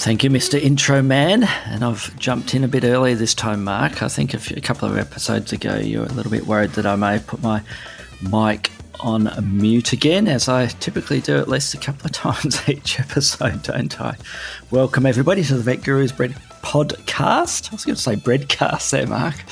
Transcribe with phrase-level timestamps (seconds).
[0.00, 0.58] Thank you, Mr.
[0.58, 1.44] Intro Man.
[1.66, 4.02] And I've jumped in a bit earlier this time, Mark.
[4.02, 6.70] I think a, few, a couple of episodes ago, you were a little bit worried
[6.70, 7.62] that I may have put my
[8.22, 12.98] mic on mute again, as I typically do at least a couple of times each
[12.98, 14.16] episode, don't I?
[14.70, 16.30] Welcome, everybody, to the Vet Gurus Bread
[16.62, 17.70] Podcast.
[17.70, 19.44] I was going to say breadcast there, Mark.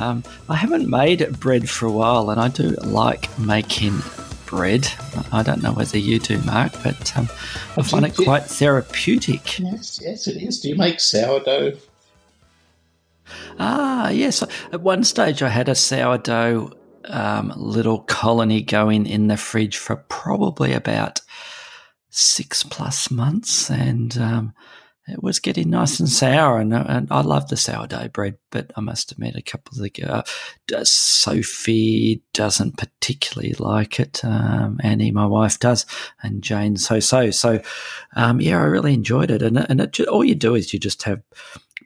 [0.00, 4.00] Um, I haven't made bread for a while, and I do like making
[4.54, 4.88] bread.
[5.32, 7.28] I don't know whether you do, Mark, but um,
[7.76, 9.58] I find it quite therapeutic.
[9.58, 10.60] Yes, yes, it is.
[10.60, 11.72] Do you make sourdough?
[13.58, 14.44] Ah, yes.
[14.72, 16.72] At one stage, I had a sourdough
[17.06, 21.20] um, little colony going in the fridge for probably about
[22.10, 24.54] six plus months, and um,
[25.06, 28.38] it was getting nice and sour, and, and I love the sourdough bread.
[28.50, 30.22] But I must admit, a couple of the uh,
[30.84, 34.24] Sophie doesn't particularly like it.
[34.24, 35.84] Um, Annie, my wife, does,
[36.22, 37.30] and Jane so so.
[37.30, 37.60] So,
[38.16, 39.42] um, yeah, I really enjoyed it.
[39.42, 41.22] And and it, all you do is you just have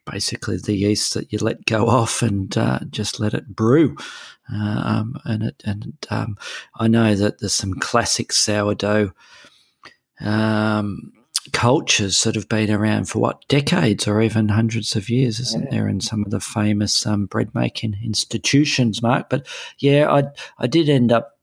[0.08, 3.96] basically the yeast that you let go off and uh, just let it brew.
[4.52, 6.36] Um, and it and um,
[6.76, 9.12] I know that there's some classic sourdough.
[10.20, 11.12] Um,
[11.52, 15.70] cultures that have been around for what decades or even hundreds of years, isn't yeah.
[15.70, 15.88] there?
[15.88, 19.28] In some of the famous um, bread making institutions, Mark.
[19.28, 19.46] But
[19.78, 20.24] yeah, I
[20.58, 21.38] I did end up.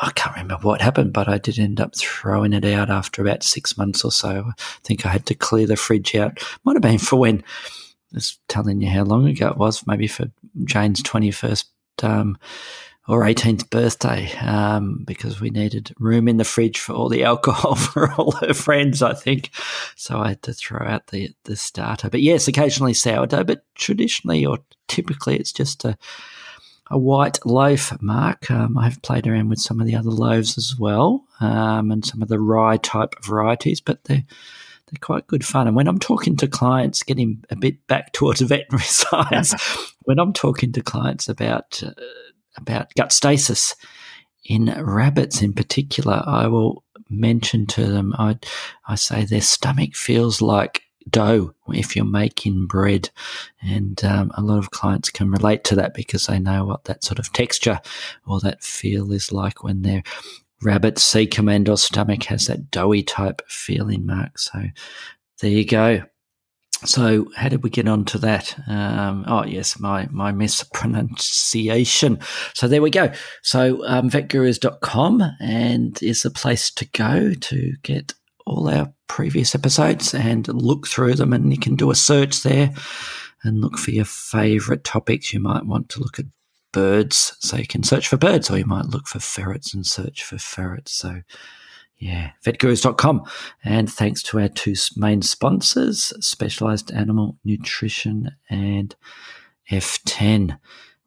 [0.00, 3.42] I can't remember what happened, but I did end up throwing it out after about
[3.42, 4.44] six months or so.
[4.48, 4.52] I
[4.84, 6.38] think I had to clear the fridge out.
[6.64, 7.42] Might have been for when.
[8.12, 9.86] Just telling you how long ago it was.
[9.86, 10.30] Maybe for
[10.64, 11.68] Jane's twenty first
[12.02, 12.38] um,
[13.08, 17.74] or 18th birthday um, because we needed room in the fridge for all the alcohol
[17.74, 19.50] for all her friends, I think.
[19.96, 22.10] So I had to throw out the, the starter.
[22.10, 24.58] But yes, occasionally sourdough, but traditionally or
[24.88, 25.96] typically it's just a,
[26.90, 28.50] a white loaf, Mark.
[28.50, 32.22] Um, I've played around with some of the other loaves as well um, and some
[32.22, 34.24] of the rye type varieties, but they're
[34.90, 35.68] they're quite good fun.
[35.68, 39.54] And when I'm talking to clients, getting a bit back towards veterinary science,
[40.04, 41.92] when I'm talking to clients about uh,
[42.56, 43.74] about gut stasis
[44.44, 48.38] in rabbits in particular, I will mention to them, I,
[48.86, 53.10] I say their stomach feels like dough if you're making bread.
[53.62, 57.04] And um, a lot of clients can relate to that because they know what that
[57.04, 57.80] sort of texture
[58.26, 60.02] or that feel is like when their
[60.62, 64.38] rabbit cecum and or stomach has that doughy type feeling mark.
[64.38, 64.62] So
[65.40, 66.02] there you go.
[66.84, 68.56] So, how did we get on to that?
[68.66, 72.18] Um, oh, yes, my, my mispronunciation.
[72.54, 73.12] So, there we go.
[73.42, 78.14] So, um, vetgurus.com and is the place to go to get
[78.46, 81.34] all our previous episodes and look through them.
[81.34, 82.72] And you can do a search there
[83.42, 85.34] and look for your favorite topics.
[85.34, 86.26] You might want to look at
[86.72, 90.24] birds, so you can search for birds, or you might look for ferrets and search
[90.24, 90.92] for ferrets.
[90.92, 91.22] So,
[92.00, 93.24] yeah, vetgurus.com.
[93.62, 98.96] And thanks to our two main sponsors, Specialized Animal Nutrition and
[99.70, 100.58] F10,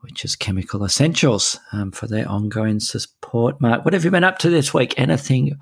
[0.01, 3.59] which is Chemical Essentials, um, for their ongoing support.
[3.59, 4.93] Mark, what have you been up to this week?
[4.97, 5.59] Anything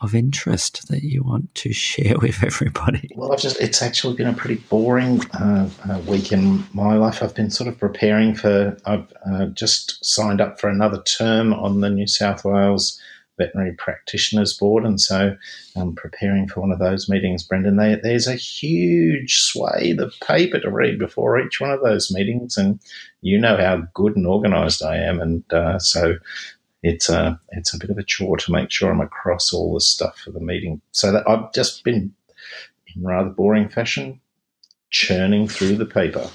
[0.00, 3.10] of interest that you want to share with everybody?
[3.16, 7.20] Well, I've just, it's actually been a pretty boring uh, uh, week in my life.
[7.20, 11.80] I've been sort of preparing for, I've uh, just signed up for another term on
[11.80, 13.00] the New South Wales
[13.38, 15.36] Veterinary Practitioners Board, and so
[15.76, 17.76] I'm preparing for one of those meetings, Brendan.
[17.76, 22.56] They, there's a huge swathe of paper to read before each one of those meetings,
[22.56, 22.80] and
[23.22, 26.16] you know how good and organised I am, and uh, so
[26.82, 29.80] it's a it's a bit of a chore to make sure I'm across all the
[29.80, 30.80] stuff for the meeting.
[30.92, 32.14] So that I've just been
[32.94, 34.20] in rather boring fashion
[34.90, 36.28] churning through the paper.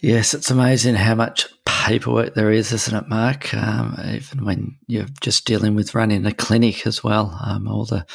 [0.00, 1.46] Yes, it's amazing how much
[1.82, 3.52] paperwork there is, isn't it, Mark?
[3.52, 8.06] Um, even when you're just dealing with running a clinic as well, um, all the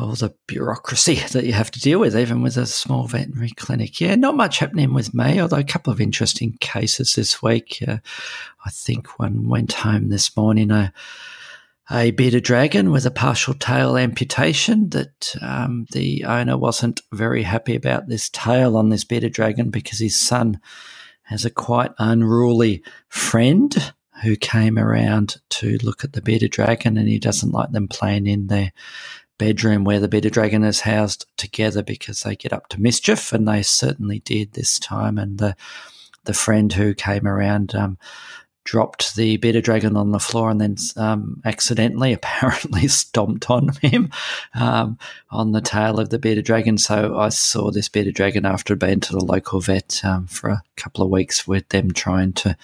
[0.00, 4.00] all the bureaucracy that you have to deal with, even with a small veterinary clinic.
[4.00, 7.82] Yeah, not much happening with me, although a couple of interesting cases this week.
[7.86, 7.98] Uh,
[8.66, 10.72] I think one went home this morning.
[10.72, 10.92] A,
[11.90, 17.76] a bearded dragon with a partial tail amputation that um, the owner wasn't very happy
[17.76, 20.60] about this tail on this bearded dragon because his son
[21.28, 23.92] has a quite unruly friend
[24.22, 28.26] who came around to look at the bearded dragon and he doesn't like them playing
[28.26, 28.72] in their
[29.38, 33.46] bedroom where the bearded dragon is housed together because they get up to mischief and
[33.46, 35.18] they certainly did this time.
[35.18, 35.54] And the
[36.24, 37.96] the friend who came around um,
[38.68, 44.10] dropped the bearded dragon on the floor and then um, accidentally, apparently, stomped on him
[44.54, 44.98] um,
[45.30, 46.76] on the tail of the bearded dragon.
[46.76, 50.50] So I saw this bearded dragon after I'd been to the local vet um, for
[50.50, 52.58] a couple of weeks with them trying to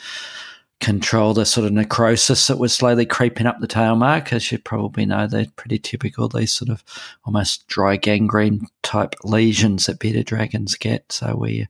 [0.79, 4.31] control the sort of necrosis that was slowly creeping up the tail mark.
[4.31, 6.85] As you probably know, they're pretty typical, these sort of
[7.25, 11.11] almost dry gangrene type lesions that bearded dragons get.
[11.11, 11.67] So we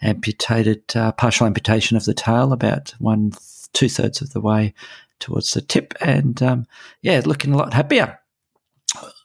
[0.00, 3.32] amputated, uh, partial amputation of the tail about one,
[3.72, 4.74] two thirds of the way
[5.20, 5.94] towards the tip.
[6.00, 6.66] And um,
[7.00, 8.18] yeah, looking a lot happier,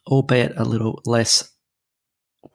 [0.08, 1.52] albeit a little less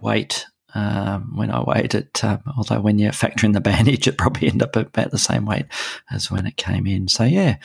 [0.00, 2.25] weight um, when I weighed it.
[2.25, 5.45] Um, although when you factor in the bandage, it probably ended up about the same
[5.45, 5.67] weight
[6.11, 7.09] as when it came in.
[7.09, 7.56] So yeah,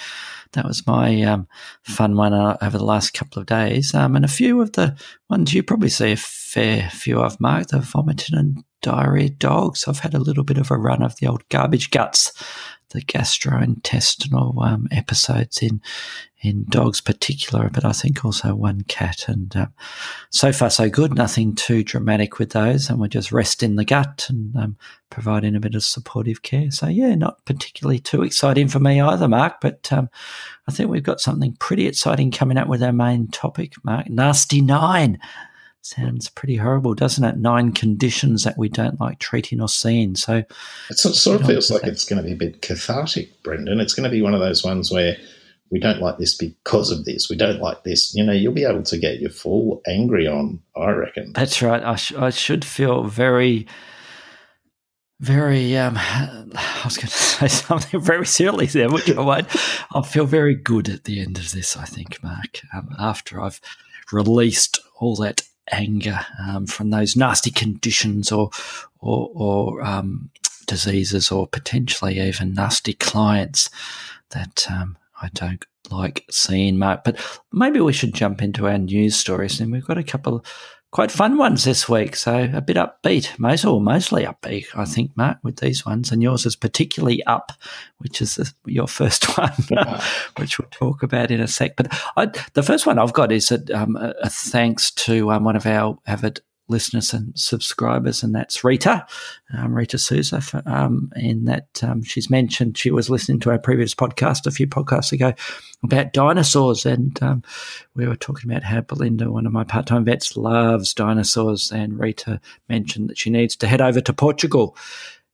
[0.53, 1.47] that was my um,
[1.83, 3.93] fun one uh, over the last couple of days.
[3.93, 4.97] Um, and a few of the
[5.29, 9.87] ones you probably see a fair few of, Mark, the vomiting and diarrhea dogs.
[9.87, 12.31] I've had a little bit of a run of the old garbage guts
[12.91, 15.81] the gastrointestinal um, episodes in
[16.41, 19.27] in dogs particular, but I think also one cat.
[19.27, 19.73] And um,
[20.29, 21.15] so far, so good.
[21.15, 24.77] Nothing too dramatic with those, and we're just resting the gut and um,
[25.09, 26.69] providing a bit of supportive care.
[26.69, 29.61] So yeah, not particularly too exciting for me either, Mark.
[29.61, 30.09] But um,
[30.67, 34.07] I think we've got something pretty exciting coming up with our main topic, Mark.
[34.07, 35.19] Nasty Nine.
[35.87, 37.37] Sounds pretty horrible, doesn't it?
[37.37, 40.17] Nine conditions that we don't like treating or seeing.
[40.17, 40.43] So
[40.89, 43.79] it sort of feels like it's going to be a bit cathartic, Brendan.
[43.79, 45.15] It's going to be one of those ones where
[45.71, 47.29] we don't like this because of this.
[47.29, 48.13] We don't like this.
[48.13, 51.31] You know, you'll be able to get your full angry on, I reckon.
[51.31, 51.81] That's right.
[51.81, 53.65] I, sh- I should feel very,
[55.21, 59.47] very, um, I was going to say something very silly there, which I won't.
[59.91, 63.61] I'll feel very good at the end of this, I think, Mark, um, after I've
[64.11, 68.49] released all that anger um, from those nasty conditions or
[68.99, 70.29] or, or um,
[70.65, 73.69] diseases or potentially even nasty clients
[74.31, 77.03] that um, I don't like seeing, Mark.
[77.03, 77.19] But
[77.51, 80.43] maybe we should jump into our news stories, and we've got a couple
[80.91, 82.15] quite fun ones this week.
[82.15, 86.11] So a bit upbeat, most or mostly upbeat, I think, Mark, with these ones.
[86.11, 87.51] And yours is particularly up,
[87.97, 89.51] which is the, your first one,
[90.37, 91.75] which we'll talk about in a sec.
[91.75, 95.43] But I, the first one I've got is a, um, a, a thanks to um,
[95.43, 99.05] one of our avid listeners and subscribers, and that's Rita,
[99.57, 100.41] um, Rita Souza.
[100.41, 104.51] For, um, in that um, she's mentioned she was listening to our previous podcast a
[104.51, 105.33] few podcasts ago
[105.83, 107.43] about dinosaurs, and um,
[107.95, 112.39] we were talking about how Belinda, one of my part-time vets, loves dinosaurs, and Rita
[112.69, 114.75] mentioned that she needs to head over to Portugal.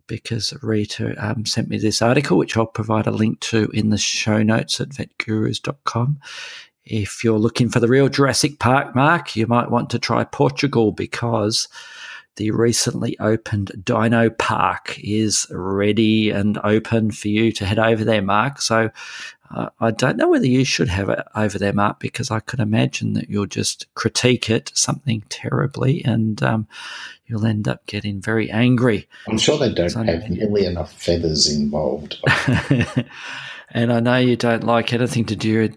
[0.06, 3.98] Because Rita um, sent me this article, which I'll provide a link to in the
[3.98, 6.20] show notes at vetgurus.com
[6.86, 10.92] if you're looking for the real Jurassic Park, Mark, you might want to try Portugal
[10.92, 11.68] because
[12.36, 18.22] the recently opened Dino Park is ready and open for you to head over there,
[18.24, 18.62] Mark.
[18.62, 18.90] So
[19.52, 22.60] uh, I don't know whether you should have it over there, Mark, because I could
[22.60, 26.68] imagine that you'll just critique it something terribly and um,
[27.28, 29.08] you'll end up getting very angry.
[29.28, 32.18] I'm sure they don't so, have nearly enough feathers involved.
[33.74, 35.70] And I know you don't like anything to do,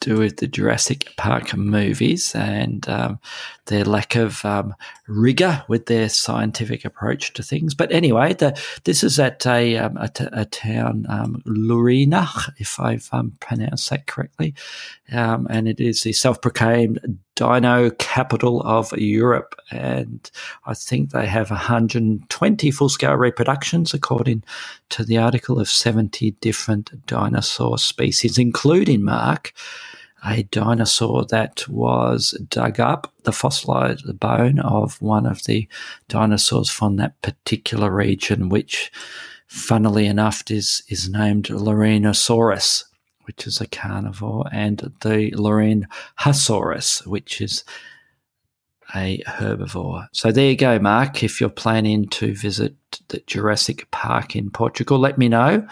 [0.00, 3.18] do with the Jurassic Park movies and um,
[3.66, 4.74] their lack of um,
[5.06, 7.74] rigor with their scientific approach to things.
[7.74, 12.80] But anyway, the, this is at a, um, a, t- a town, um, Lourinhã, if
[12.80, 14.54] I've um, pronounced that correctly.
[15.12, 19.54] Um, and it is the self proclaimed dino capital of Europe.
[19.70, 20.30] And
[20.66, 24.44] I think they have 120 full scale reproductions, according
[24.90, 29.52] to the article, of 70 different dinosaur species, including Mark
[30.24, 35.68] a dinosaur that was dug up, the fossilized bone of one of the
[36.08, 38.92] dinosaurs from that particular region, which,
[39.48, 42.84] funnily enough, is, is named Lourinhanosaurus,
[43.32, 47.64] which is a carnivore, and the Lourinhasaurus, which is
[48.94, 50.08] a herbivore.
[50.12, 51.22] So there you go, Mark.
[51.22, 52.74] If you're planning to visit
[53.08, 55.66] the Jurassic Park in Portugal, let me know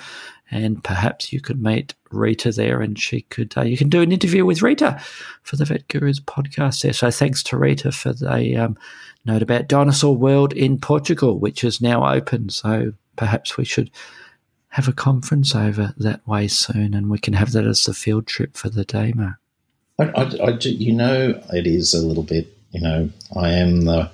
[0.50, 4.12] and perhaps you could meet Rita there, and she could uh, you can do an
[4.12, 5.00] interview with Rita
[5.42, 6.92] for the Vet Gurus podcast there.
[6.92, 8.76] So thanks to Rita for the um,
[9.24, 12.48] note about Dinosaur World in Portugal, which is now open.
[12.48, 13.90] So perhaps we should
[14.70, 18.26] have a conference over that way soon, and we can have that as the field
[18.26, 19.36] trip for the Mark.
[19.98, 22.56] I, I, I, you know, it is a little bit.
[22.70, 24.10] You know, I am the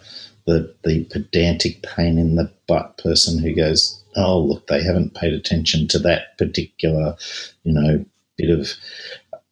[0.46, 5.34] the the pedantic pain in the butt person who goes, oh, look, they haven't paid
[5.34, 7.16] attention to that particular,
[7.64, 8.04] you know,
[8.38, 8.72] bit of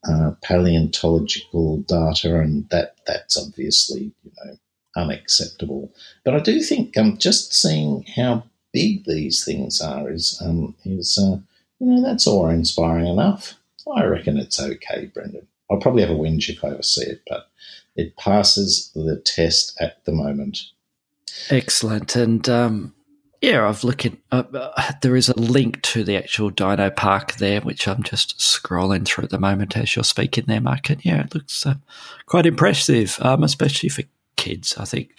[0.08, 4.56] uh, paleontological data, and that that's obviously, you know,
[4.96, 5.92] unacceptable.
[6.24, 8.44] But I do think um, just seeing how
[8.74, 11.38] big these things are is um, is uh,
[11.80, 13.54] you know, that's awe inspiring enough.
[13.96, 15.46] I reckon it's okay, Brendan.
[15.70, 17.48] I'll probably have a whinge if I ever see it, but
[17.96, 20.58] it passes the test at the moment.
[21.50, 22.16] Excellent.
[22.16, 22.94] And um,
[23.40, 27.60] yeah, I've looked uh, uh, there is a link to the actual Dino Park there,
[27.60, 30.90] which I'm just scrolling through at the moment as you're speaking there, Mark.
[30.90, 31.74] And yeah, it looks uh,
[32.26, 34.02] quite impressive, um, especially for
[34.36, 34.76] kids.
[34.78, 35.10] I think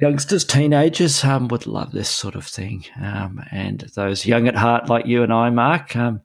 [0.00, 2.84] youngsters, teenagers um, would love this sort of thing.
[3.00, 6.20] Um, and those young at heart like you and I, Mark, um,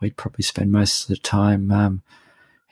[0.00, 2.02] we'd probably spend most of the time um,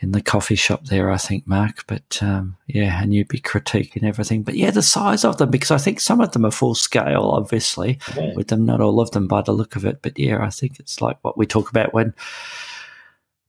[0.00, 1.85] in the coffee shop there, I think, Mark.
[1.87, 4.42] But um, yeah, and you'd be critiquing everything.
[4.42, 7.30] But yeah, the size of them, because I think some of them are full scale,
[7.32, 8.35] obviously, yeah.
[8.35, 10.00] with them, not all of them by the look of it.
[10.02, 12.14] But yeah, I think it's like what we talk about when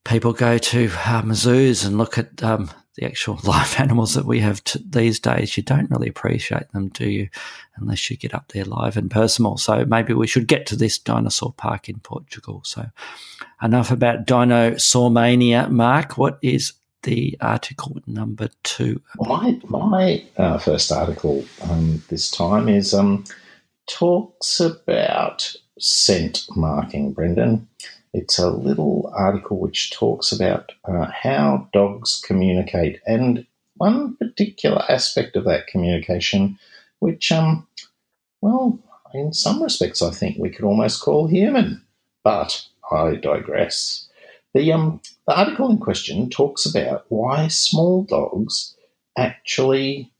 [0.03, 4.39] people go to um, zoos and look at um, the actual live animals that we
[4.39, 7.29] have t- these days, you don't really appreciate them, do you?
[7.75, 9.57] Unless you get up there live and personal.
[9.57, 12.61] So maybe we should get to this dinosaur park in Portugal.
[12.65, 12.85] So
[13.61, 15.67] enough about dinosaur mania.
[15.69, 19.01] Mark, what is the article number two?
[19.19, 23.23] My my uh, first article um, this time is um,
[23.87, 27.67] talks about scent marking, Brendan.
[28.13, 33.45] It's a little article which talks about uh, how dogs communicate and
[33.77, 36.59] one particular aspect of that communication,
[36.99, 37.67] which, um,
[38.41, 38.79] well,
[39.13, 41.81] in some respects, I think we could almost call human.
[42.23, 44.07] But I digress.
[44.53, 48.75] The, um, the article in question talks about why small dogs
[49.17, 50.11] actually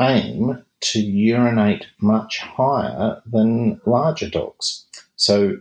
[0.00, 4.86] aim to urinate much higher than larger dogs.
[5.16, 5.58] So,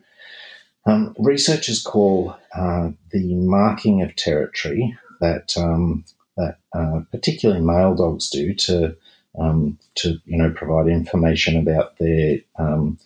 [0.85, 6.03] um, researchers call uh, the marking of territory that um,
[6.37, 8.95] that uh, particularly male dogs do to
[9.39, 12.97] um, to you know provide information about their um,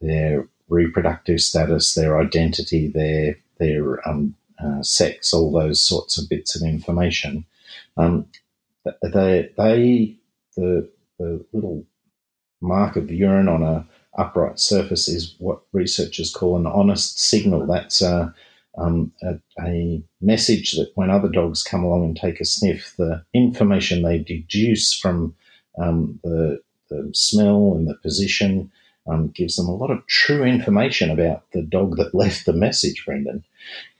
[0.00, 6.54] their reproductive status, their identity, their their um, uh, sex, all those sorts of bits
[6.54, 7.44] of information.
[7.96, 8.26] Um,
[9.02, 10.16] they they
[10.56, 11.84] the the little
[12.60, 17.66] mark of urine on a upright surface is what researchers call an honest signal.
[17.66, 18.34] That's a,
[18.78, 23.22] um, a, a, message that when other dogs come along and take a sniff, the
[23.32, 25.34] information they deduce from
[25.78, 28.70] um, the, the, smell and the position
[29.06, 33.04] um, gives them a lot of true information about the dog that left the message,
[33.04, 33.44] Brendan.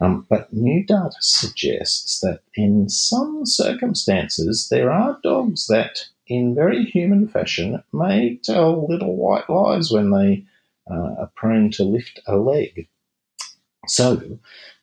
[0.01, 6.85] Um, but new data suggests that in some circumstances, there are dogs that in very
[6.85, 10.45] human fashion, may tell little white lies when they
[10.91, 12.89] uh, are prone to lift a leg.
[13.87, 14.39] So,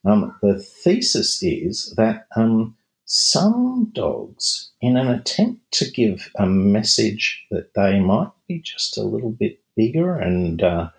[0.06, 7.46] um, the thesis is that um, some dogs, in an attempt to give a message
[7.52, 10.90] that they might be just a little bit bigger and uh,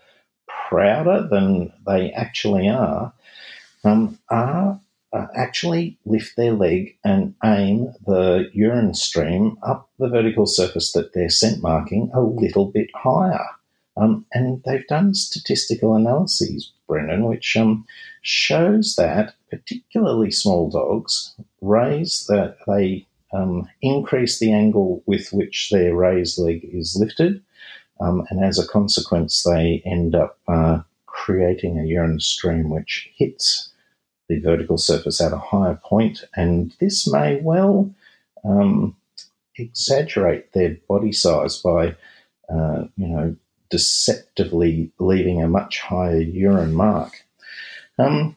[0.69, 3.13] prouder than they actually are,
[3.85, 4.81] um, are
[5.15, 11.15] uh, actually lift their leg and aim the urine stream up the vertical surface that
[11.15, 13.47] they're scent marking a little bit higher.
[13.97, 17.87] Um, and they've done statistical analyses, Brendan, which um,
[18.23, 25.95] shows that particularly small dogs raise that they um, increase the angle with which their
[25.95, 27.41] raised leg is lifted,
[28.01, 33.71] um, and as a consequence, they end up uh, creating a urine stream which hits
[34.35, 37.91] the vertical surface at a higher point, and this may well
[38.45, 38.97] um,
[39.57, 41.95] exaggerate their body size by,
[42.49, 43.37] uh, you know,
[43.71, 47.25] deceptively leaving a much higher urine mark.
[47.99, 48.37] Um,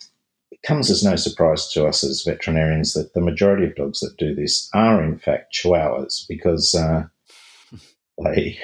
[0.52, 4.18] it comes as no surprise to us as veterinarians that the majority of dogs that
[4.18, 7.06] do this are in fact chihuahuas because uh,
[8.24, 8.60] they,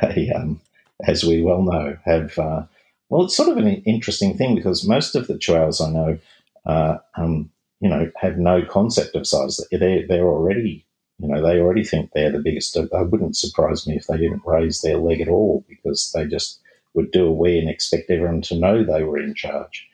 [0.00, 0.60] they um,
[1.06, 2.64] as we well know, have uh,
[3.08, 6.18] well, it's sort of an interesting thing because most of the chihuahuas I know
[6.66, 9.60] uh, um, you know, have no concept of size.
[9.70, 10.86] They're, they're already,
[11.18, 12.76] you know, they already think they're the biggest.
[12.76, 16.60] It wouldn't surprise me if they didn't raise their leg at all because they just
[16.94, 19.86] would do a wee and expect everyone to know they were in charge.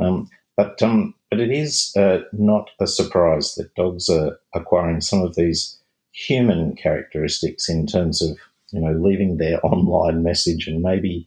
[0.00, 5.22] Um, but um, but it is uh, not a surprise that dogs are acquiring some
[5.22, 5.78] of these
[6.12, 8.38] human characteristics in terms of
[8.72, 11.26] you know leaving their online message and maybe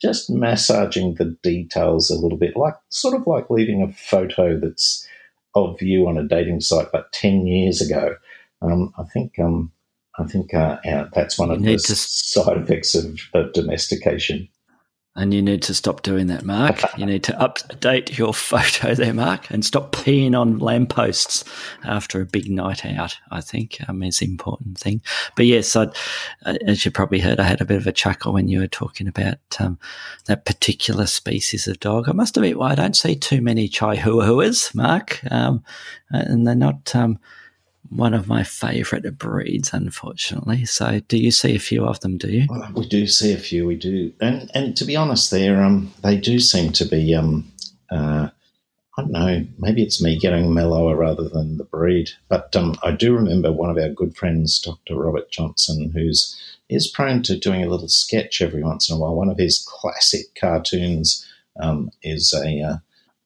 [0.00, 5.06] just massaging the details a little bit, like sort of like leaving a photo that's
[5.54, 8.16] of you on a dating site, but ten years ago.
[8.62, 9.72] Um, I think um,
[10.18, 10.78] I think uh,
[11.12, 11.96] that's one of the to...
[11.96, 14.48] side effects of, of domestication.
[15.16, 16.82] And you need to stop doing that, Mark.
[16.96, 21.44] You need to update your photo there, Mark, and stop peeing on lampposts
[21.84, 23.16] after a big night out.
[23.32, 25.02] I think um, is the important thing.
[25.34, 25.86] But yes, i
[26.46, 28.68] uh, as you probably heard, I had a bit of a chuckle when you were
[28.68, 29.80] talking about um,
[30.26, 32.08] that particular species of dog.
[32.08, 35.64] I must admit, well, I don't see too many Chihuahuas, Mark, um,
[36.10, 37.18] and they're not um,
[37.88, 40.64] one of my favourite breeds, unfortunately.
[40.64, 42.18] So, do you see a few of them?
[42.18, 42.46] Do you?
[42.48, 43.66] Well, we do see a few.
[43.66, 47.50] We do, and and to be honest, they're um they do seem to be um
[47.90, 48.28] uh,
[48.96, 49.46] I don't know.
[49.58, 52.10] Maybe it's me getting mellower rather than the breed.
[52.28, 54.96] But um, I do remember one of our good friends, Dr.
[54.96, 56.36] Robert Johnson, who's
[56.68, 59.14] is prone to doing a little sketch every once in a while.
[59.14, 61.26] One of his classic cartoons
[61.60, 62.76] um, is a uh,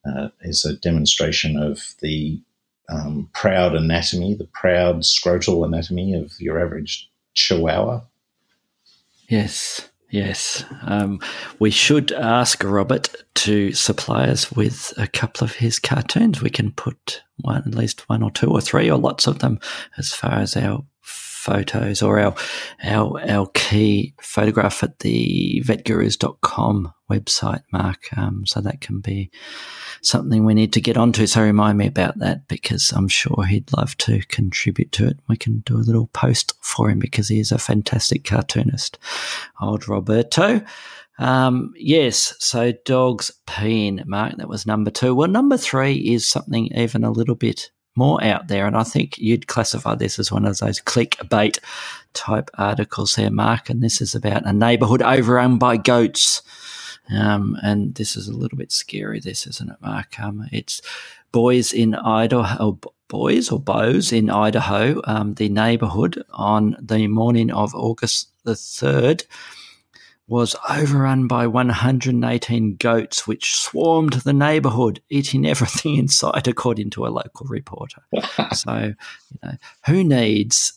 [0.09, 2.41] uh, is a demonstration of the
[2.89, 8.03] um, proud anatomy, the proud scrotal anatomy of your average chihuahua?
[9.29, 10.65] Yes, yes.
[10.83, 11.21] Um,
[11.59, 16.43] we should ask Robert to supply us with a couple of his cartoons.
[16.43, 19.59] We can put one, at least one or two or three or lots of them
[19.99, 22.35] as far as our photos or our
[22.83, 28.07] our our key photograph at the vetgurus.com website, Mark.
[28.17, 29.31] Um, so that can be
[30.03, 31.27] something we need to get onto.
[31.27, 35.19] So remind me about that because I'm sure he'd love to contribute to it.
[35.29, 38.99] We can do a little post for him because he is a fantastic cartoonist.
[39.61, 40.63] Old Roberto.
[41.19, 44.37] Um, yes, so dogs peeing, Mark.
[44.37, 45.15] That was number two.
[45.15, 49.17] Well, number three is something even a little bit more out there, and I think
[49.19, 51.61] you'd classify this as one of those clickbait
[52.13, 53.71] type articles there, Mark.
[53.71, 56.43] And this is about a neighbourhood overrun by goats.
[57.11, 60.19] Um, and this is a little bit scary, this, isn't it, Mark?
[60.19, 60.81] Um, it's
[61.33, 67.75] boys in Idaho, boys or bows in Idaho, um, the neighborhood on the morning of
[67.75, 69.25] August the 3rd
[70.27, 77.07] was overrun by 118 goats, which swarmed the neighborhood, eating everything in sight, according to
[77.07, 78.03] a local reporter.
[78.53, 78.95] so,
[79.31, 79.57] you know,
[79.87, 80.73] who needs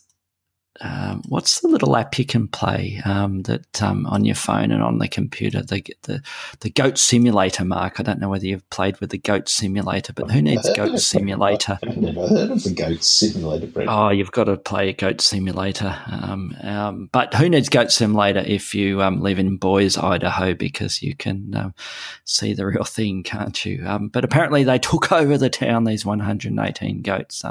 [0.82, 4.84] um, what's the little app you can play um, that um, on your phone and
[4.84, 5.62] on the computer?
[5.62, 6.22] The, the
[6.60, 8.00] the Goat Simulator, Mark.
[8.00, 11.80] I don't know whether you've played with the Goat Simulator, but who needs Goat Simulator?
[11.84, 13.68] I've never heard of the Goat Simulator.
[13.68, 13.88] Brett.
[13.90, 15.96] Oh, you've got to play Goat Simulator.
[16.08, 20.54] Um, um, but who needs Goat Simulator if you um, live in Boise, Idaho?
[20.54, 21.74] Because you can
[22.26, 23.86] see the real thing, can't you?
[24.12, 25.84] but apparently they took over the town.
[25.84, 27.44] These 118 goats.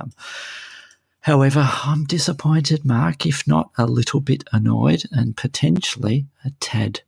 [1.26, 7.00] However, I'm disappointed, Mark, if not a little bit annoyed and potentially a tad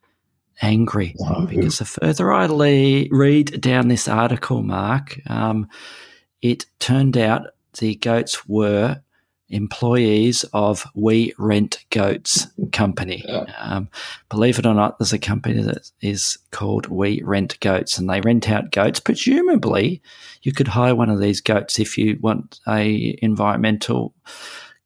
[0.61, 1.15] angry.
[1.17, 1.47] Wow.
[1.49, 2.47] Because the further I
[3.13, 5.69] read down this article, Mark, um,
[6.43, 7.47] it turned out
[7.79, 9.03] the goats were
[9.51, 13.25] employees of We Rent Goats company.
[13.27, 13.47] Yeah.
[13.59, 13.89] Um,
[14.29, 18.21] believe it or not, there's a company that is called We Rent Goats, and they
[18.21, 19.01] rent out goats.
[19.01, 20.03] Presumably,
[20.43, 24.15] you could hire one of these goats if you want a environmental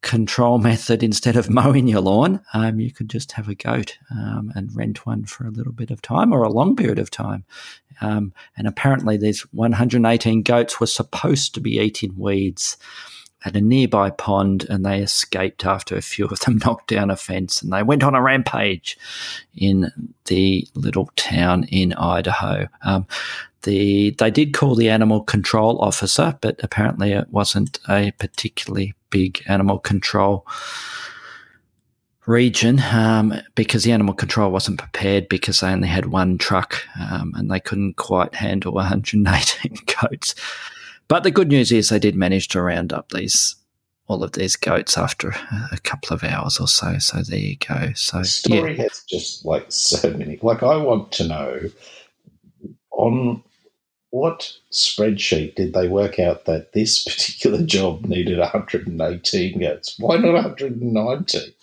[0.01, 2.41] control method instead of mowing your lawn.
[2.53, 5.91] Um, you could just have a goat um, and rent one for a little bit
[5.91, 7.45] of time or a long period of time.
[8.01, 12.77] Um, and apparently, these 118 goats were supposed to be eating weeds
[13.45, 17.15] at a nearby pond and they escaped after a few of them knocked down a
[17.15, 18.97] fence and they went on a rampage
[19.55, 19.91] in
[20.25, 22.67] the little town in Idaho.
[22.83, 23.05] Um,
[23.63, 29.41] the, they did call the animal control officer, but apparently it wasn't a particularly big
[29.47, 30.45] animal control
[32.25, 37.33] region um, because the animal control wasn't prepared because they only had one truck um,
[37.35, 40.35] and they couldn't quite handle 118 goats.
[41.13, 43.55] But the good news is they did manage to round up these
[44.07, 45.35] all of these goats after
[45.71, 46.97] a couple of hours or so.
[46.97, 47.91] So there you go.
[47.93, 48.81] So the story yeah.
[48.81, 50.39] has just like so many.
[50.41, 51.59] Like I want to know
[52.89, 53.43] on
[54.09, 59.95] what spreadsheet did they work out that this particular job needed 118 goats?
[59.99, 61.55] Why not 190?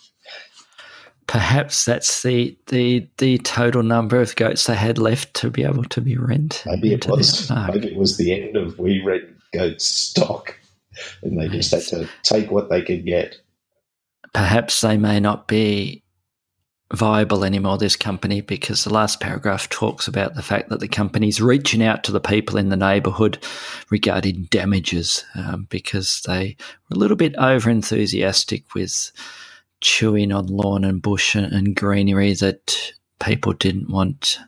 [1.27, 5.83] Perhaps that's the, the the total number of goats they had left to be able
[5.83, 6.63] to be rent.
[6.65, 7.51] Maybe it was.
[7.51, 10.57] Maybe it was the end of we rent goat stock,
[11.21, 13.39] and they just had to take what they could get.
[14.33, 16.03] Perhaps they may not be
[16.93, 21.41] viable anymore, this company, because the last paragraph talks about the fact that the company's
[21.41, 23.43] reaching out to the people in the neighbourhood
[23.89, 26.55] regarding damages um, because they
[26.89, 29.11] were a little bit over enthusiastic with
[29.79, 34.39] chewing on lawn and bush and greenery that people didn't want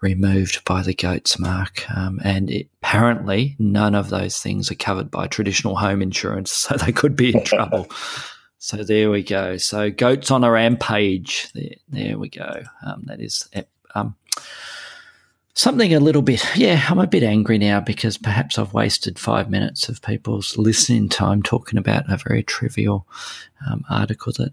[0.00, 1.84] removed by the goats mark.
[1.96, 6.76] Um, and it, apparently, none of those things are covered by traditional home insurance, so
[6.76, 7.88] they could be in trouble.
[8.58, 9.56] so there we go.
[9.56, 11.50] So goats on a rampage.
[11.52, 12.62] There, there we go.
[12.84, 13.48] Um, that is
[13.94, 14.16] um,
[15.54, 19.50] something a little bit, yeah, I'm a bit angry now because perhaps I've wasted five
[19.50, 23.06] minutes of people's listening time talking about a very trivial
[23.68, 24.52] um, article that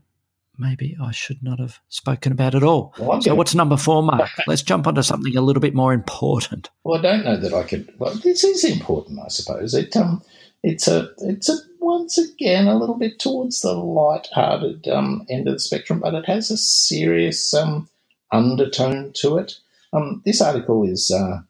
[0.58, 2.94] maybe I should not have spoken about at all.
[2.98, 4.30] Well, so, what's number four, Mark?
[4.48, 6.70] Let's jump onto something a little bit more important.
[6.84, 7.94] Well, I don't know that I could.
[7.98, 9.74] Well, this is important, I suppose.
[9.74, 10.22] It um,
[10.63, 15.54] it's a it's a once again a little bit towards the light-hearted um, end of
[15.54, 17.88] the spectrum, but it has a serious um,
[18.32, 19.60] undertone to it.
[19.94, 21.41] Um, this article is uh,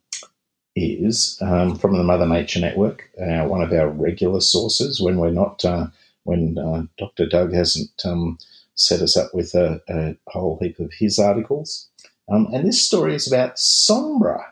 [0.75, 5.31] is um, from the Mother Nature Network, uh, one of our regular sources when we're
[5.31, 5.87] not uh,
[6.23, 7.27] when uh, Dr.
[7.27, 8.37] Doug hasn't um,
[8.75, 11.89] set us up with a, a, whole heap of his articles.
[12.29, 14.43] Um, and this story is about Sombra.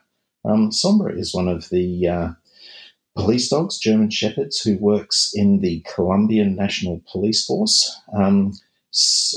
[0.46, 2.30] Um, Sombra is one of the uh,
[3.16, 8.02] police dogs, German Shepherds, who works in the Colombian National Police Force.
[8.18, 8.54] Um,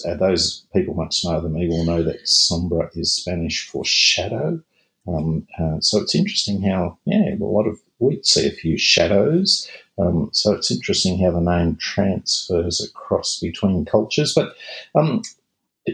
[0.06, 4.60] uh, those people much smarter than me will know that Sombra is Spanish for shadow.
[5.08, 9.68] Um, uh, so it's interesting how, yeah, a lot of, we see a few shadows.
[9.98, 14.34] Um, so it's interesting how the name transfers across between cultures.
[14.34, 14.54] But
[14.94, 15.22] um,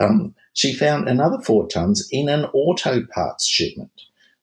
[0.00, 3.92] Um, she found another four tonnes in an auto parts shipment.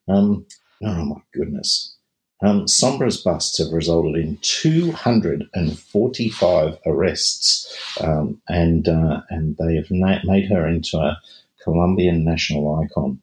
[0.07, 0.45] Um,
[0.83, 1.95] oh my goodness.
[2.43, 10.21] Um, Sombra's busts have resulted in 245 arrests, um, and uh, and they have na-
[10.23, 11.19] made her into a
[11.63, 13.21] Colombian national icon.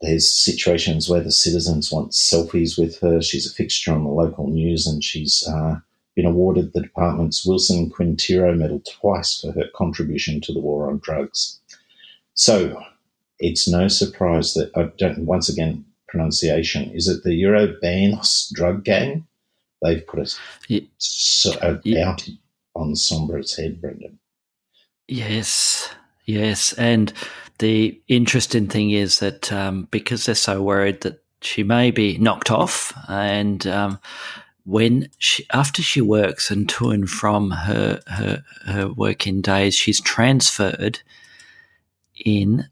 [0.00, 3.20] There's situations where the citizens want selfies with her.
[3.20, 5.76] She's a fixture on the local news, and she's uh,
[6.14, 10.98] been awarded the department's Wilson Quintero Medal twice for her contribution to the war on
[10.98, 11.60] drugs.
[12.32, 12.82] So
[13.38, 15.26] it's no surprise that I don't.
[15.26, 16.90] Once again, pronunciation.
[16.92, 19.26] Is it the Urabeños drug gang?
[19.82, 20.34] They've put a,
[20.68, 20.80] yeah.
[20.98, 22.04] so, a yeah.
[22.04, 22.40] bounty
[22.74, 24.18] on Sombra's head, Brendan.
[25.08, 25.90] Yes,
[26.24, 26.72] yes.
[26.74, 27.12] And
[27.58, 32.50] the interesting thing is that um, because they're so worried that she may be knocked
[32.50, 33.98] off, and um,
[34.64, 40.00] when she, after she works and to and from her, her, her working days, she's
[40.00, 41.00] transferred
[42.24, 42.66] in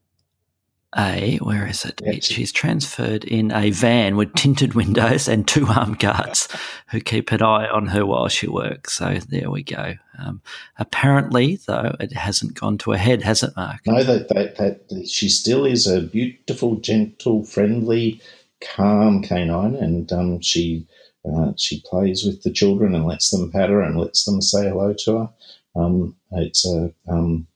[0.97, 2.01] a where is it?
[2.05, 2.25] Yes.
[2.25, 6.49] She's transferred in a van with tinted windows and two armed guards
[6.91, 8.95] who keep an eye on her while she works.
[8.95, 9.95] So there we go.
[10.19, 10.43] Um,
[10.79, 13.81] apparently, though, it hasn't gone to a head, has it, Mark?
[13.87, 18.21] No, that, that, that she still is a beautiful, gentle, friendly,
[18.61, 20.87] calm canine, and um, she
[21.25, 24.69] uh, she plays with the children and lets them pat her and lets them say
[24.69, 25.31] hello to her.
[25.75, 27.47] Um, it's a um,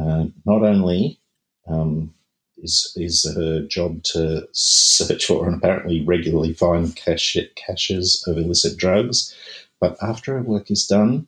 [0.00, 1.20] uh, not only
[1.68, 2.14] um,
[2.62, 8.76] is is her job to search for and apparently regularly find cache, caches of illicit
[8.76, 9.34] drugs.
[9.80, 11.26] But after her work is done,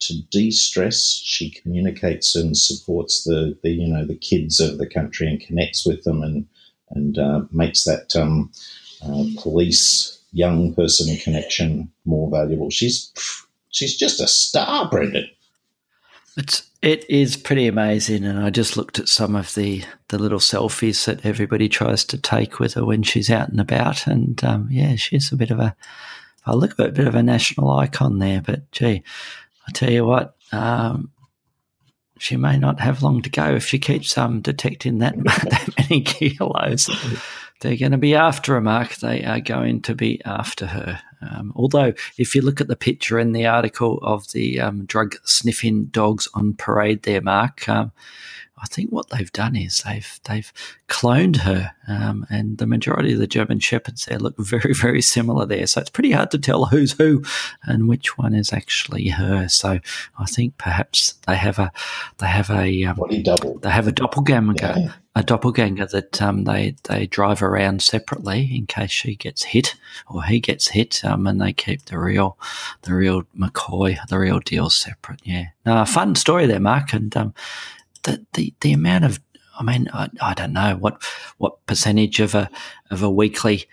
[0.00, 5.28] to de-stress, she communicates and supports the, the you know the kids of the country
[5.28, 6.46] and connects with them and
[6.90, 8.50] and uh, makes that um,
[9.04, 12.70] uh, police young person connection more valuable.
[12.70, 13.12] She's
[13.70, 15.28] she's just a star, Brendan.
[16.36, 20.38] It's it is pretty amazing, and I just looked at some of the the little
[20.38, 24.68] selfies that everybody tries to take with her when she's out and about, and um,
[24.70, 25.74] yeah, she's a bit of a
[26.46, 28.40] I look at a bit of a national icon there.
[28.40, 29.02] But gee,
[29.66, 31.10] I tell you what, um,
[32.18, 36.02] she may not have long to go if she keeps um, detecting that that many
[36.02, 36.88] kilos
[37.60, 38.96] they're going to be after her, Mark.
[38.96, 41.00] They are going to be after her.
[41.20, 45.16] Um, although, if you look at the picture in the article of the um, drug
[45.24, 47.92] sniffing dogs on parade there, Mark, um,
[48.60, 50.52] I think what they've done is they've they've
[50.88, 55.46] cloned her, um, and the majority of the German shepherds there look very very similar
[55.46, 55.66] there.
[55.66, 57.22] So it's pretty hard to tell who's who
[57.64, 59.48] and which one is actually her.
[59.48, 59.78] So
[60.18, 61.72] I think perhaps they have a
[62.18, 63.58] they have a um, double.
[63.58, 64.74] They have a doppelganger.
[64.76, 64.92] Yeah.
[65.18, 69.74] A doppelganger that um, they they drive around separately in case she gets hit
[70.06, 72.38] or he gets hit, um, and they keep the real
[72.82, 75.20] the real McCoy the real deal separate.
[75.24, 77.34] Yeah, no, fun story there, Mark, and um,
[78.04, 79.20] the, the, the amount of,
[79.58, 81.02] I mean, I, I don't know what,
[81.38, 82.50] what percentage of a,
[82.90, 83.66] of a weekly,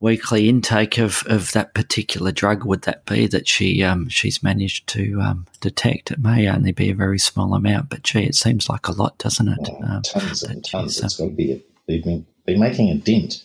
[0.00, 4.88] weekly intake of, of that particular drug would that be that she um, she's managed
[4.88, 6.10] to um, detect?
[6.10, 9.18] It may only be a very small amount, but gee, it seems like a lot,
[9.18, 9.70] doesn't it?
[9.84, 11.00] um, tons and tons.
[11.00, 13.44] It's got to be, be, be making a dent.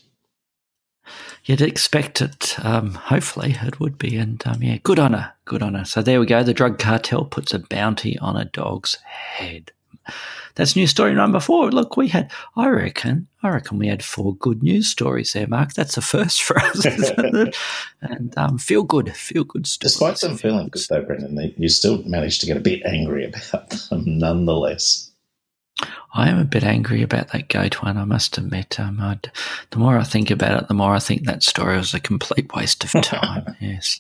[1.44, 2.58] You'd expect it.
[2.66, 5.34] Um, hopefully, it would be, and um, yeah, good on her.
[5.46, 5.86] Good on her.
[5.86, 6.42] So there we go.
[6.42, 9.72] The drug cartel puts a bounty on a dog's head.
[10.56, 11.70] That's news story number four.
[11.72, 15.74] Look, we had, I reckon, I reckon we had four good news stories there, Mark.
[15.74, 16.86] That's a first for us,
[18.02, 19.94] and um, feel good, feel good stories.
[19.94, 23.70] Despite them feeling good, though, Brendan, you still managed to get a bit angry about
[23.70, 25.12] them, nonetheless.
[26.14, 28.80] I am a bit angry about that gate one, I must admit.
[28.80, 29.30] Um, I'd,
[29.72, 32.56] the more I think about it, the more I think that story was a complete
[32.56, 33.58] waste of time.
[33.60, 34.00] yes.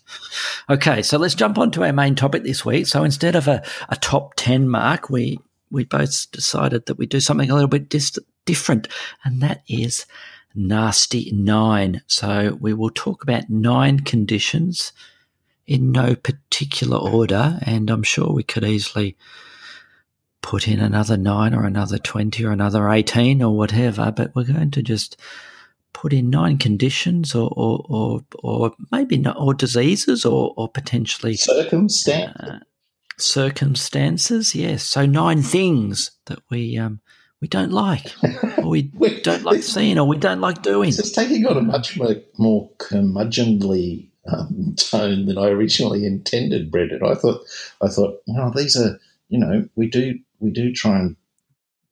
[0.70, 2.88] Okay, so let's jump on to our main topic this week.
[2.88, 5.40] So instead of a, a top 10 mark, we
[5.76, 8.88] we both decided that we do something a little bit dis- different,
[9.24, 10.06] and that is
[10.56, 12.02] nasty nine.
[12.08, 14.94] So we will talk about nine conditions
[15.68, 19.18] in no particular order, and I'm sure we could easily
[20.42, 24.72] put in another nine or another 20 or another 18 or whatever, but we're going
[24.72, 25.18] to just
[25.92, 31.36] put in nine conditions or, or, or, or maybe not, or diseases or, or potentially
[31.36, 32.36] circumstances.
[32.40, 32.60] Uh,
[33.18, 34.56] circumstances.
[34.56, 37.00] Yes, so nine things that we um,
[37.42, 38.14] we don't like,
[38.58, 38.82] or we
[39.24, 40.90] don't like seeing, or we don't like doing.
[40.90, 47.04] It's taking on a much more, more curmudgeonly um, tone than I originally intended, Brendan.
[47.04, 47.42] I thought
[47.82, 49.00] I thought, well, these are
[49.30, 51.16] you know we do we do try and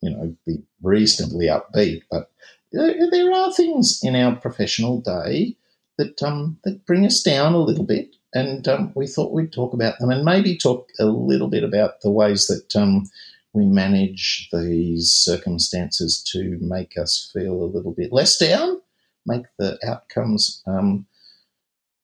[0.02, 2.32] you know be reasonably upbeat, but
[2.72, 5.56] there, there are things in our professional day
[5.98, 9.74] that um, that bring us down a little bit and um, we thought we'd talk
[9.74, 13.10] about them and maybe talk a little bit about the ways that um,
[13.54, 18.82] we manage these circumstances to make us feel a little bit less down,
[19.26, 21.06] make the outcomes um,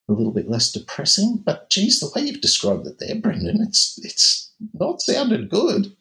[0.08, 1.42] a little bit less depressing.
[1.44, 5.96] But geez, the way you've described it there, Brendan, it's it's not sounded good.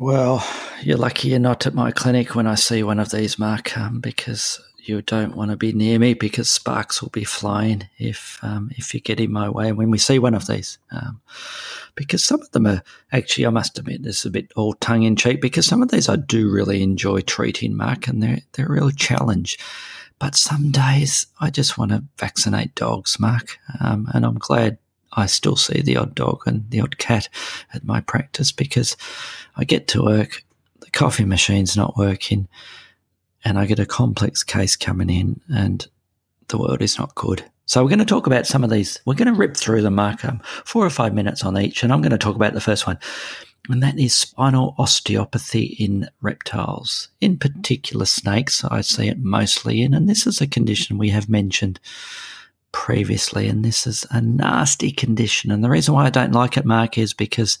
[0.00, 0.46] Well,
[0.82, 4.00] you're lucky you're not at my clinic when I see one of these, Mark, um,
[4.00, 8.70] because you don't want to be near me because sparks will be flying if um,
[8.76, 10.78] if you get in my way when we see one of these.
[10.90, 11.20] Um,
[11.94, 15.02] because some of them are actually, I must admit, this is a bit all tongue
[15.02, 15.40] in cheek.
[15.40, 18.90] Because some of these I do really enjoy treating, Mark, and they're they're a real
[18.90, 19.58] challenge.
[20.18, 24.78] But some days I just want to vaccinate dogs, Mark, um, and I'm glad
[25.12, 27.28] I still see the odd dog and the odd cat
[27.74, 28.96] at my practice because
[29.56, 30.42] I get to work,
[30.80, 32.48] the coffee machine's not working
[33.48, 35.86] and I get a complex case coming in, and
[36.48, 37.42] the world is not good.
[37.64, 39.00] So we're going to talk about some of these.
[39.06, 41.92] We're going to rip through them, Mark, um, four or five minutes on each, and
[41.92, 42.98] I'm going to talk about the first one,
[43.70, 48.64] and that is spinal osteopathy in reptiles, in particular snakes.
[48.64, 51.80] I see it mostly in, and this is a condition we have mentioned
[52.72, 55.50] previously, and this is a nasty condition.
[55.50, 57.58] And the reason why I don't like it, Mark, is because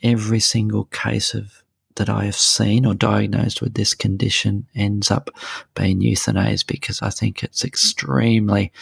[0.00, 1.64] every single case of
[1.98, 5.30] that I have seen or diagnosed with this condition ends up
[5.74, 8.72] being euthanized because I think it's extremely,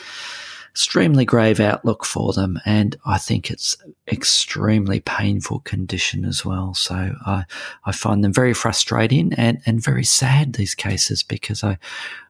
[0.70, 2.58] extremely grave outlook for them.
[2.64, 3.76] And I think it's
[4.10, 6.74] extremely painful condition as well.
[6.74, 7.44] So I,
[7.84, 11.78] I find them very frustrating and, and very sad, these cases, because I,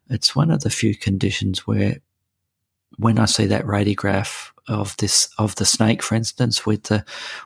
[0.09, 1.99] it's one of the few conditions where
[2.99, 7.05] when I see that radiograph of this of the snake, for instance, with the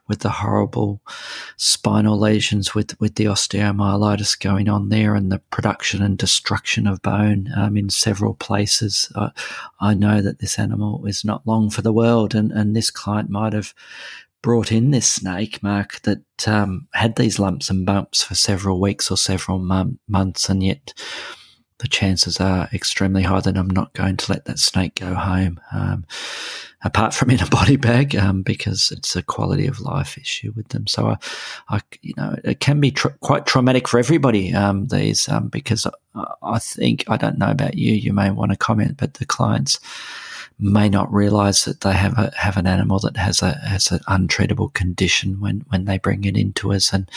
[0.08, 1.02] with the horrible
[1.56, 7.02] spinal lesions, with with the osteomyelitis going on there, and the production and destruction of
[7.02, 9.12] bone um, in several places.
[9.14, 9.30] Uh,
[9.80, 13.28] I know that this animal is not long for the world, and and this client
[13.28, 13.74] might have
[14.42, 19.10] brought in this snake, Mark, that um, had these lumps and bumps for several weeks
[19.10, 20.94] or several months, and yet
[21.80, 25.60] the chances are extremely high that I'm not going to let that snake go home.
[25.72, 26.06] Um,
[26.82, 30.68] apart from in a body bag, um, because it's a quality of life issue with
[30.68, 30.86] them.
[30.86, 31.16] So, I,
[31.68, 34.52] I you know, it can be quite traumatic for everybody.
[34.54, 37.92] Um, these um, because I, I think I don't know about you.
[37.92, 39.80] You may want to comment, but the clients
[40.60, 44.00] may not realise that they have a have an animal that has a has an
[44.08, 47.10] untreatable condition when when they bring it into us, and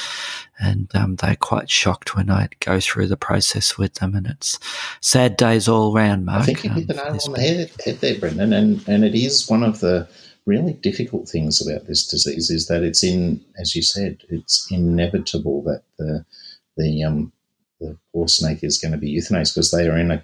[0.60, 4.60] and um, they're quite shocked when I go through the process with them, and it's
[5.02, 6.26] sad days all round.
[6.26, 9.04] Mark, I think you hit the nail on the head, head there, Brendan, and and
[9.04, 10.08] it is one of the
[10.46, 15.62] really difficult things about this disease is that it's in, as you said, it's inevitable
[15.64, 16.26] that the
[16.78, 17.32] the um
[17.80, 20.24] the poor snake is going to be euthanized because they are in a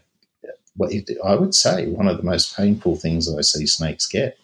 [1.23, 4.37] I would say one of the most painful things that I see snakes get.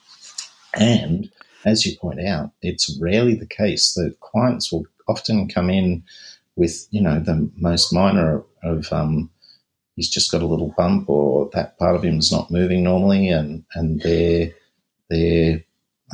[0.73, 1.29] And
[1.63, 6.03] as you point out, it's rarely the case that clients will often come in
[6.55, 9.29] with, you know, the most minor of, um,
[9.95, 13.29] he's just got a little bump or that part of him is not moving normally
[13.29, 14.53] and, and their,
[15.09, 15.63] their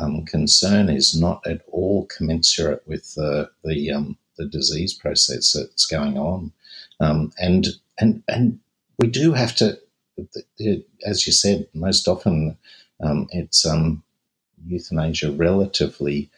[0.01, 5.85] um, concern is not at all commensurate with the, the, um, the disease process that's
[5.85, 6.51] going on.
[6.99, 7.67] Um, and,
[7.99, 8.59] and, and
[8.99, 9.79] we do have to
[11.05, 12.57] as you said, most often
[13.01, 14.03] um, it's um,
[14.65, 16.29] euthanasia relatively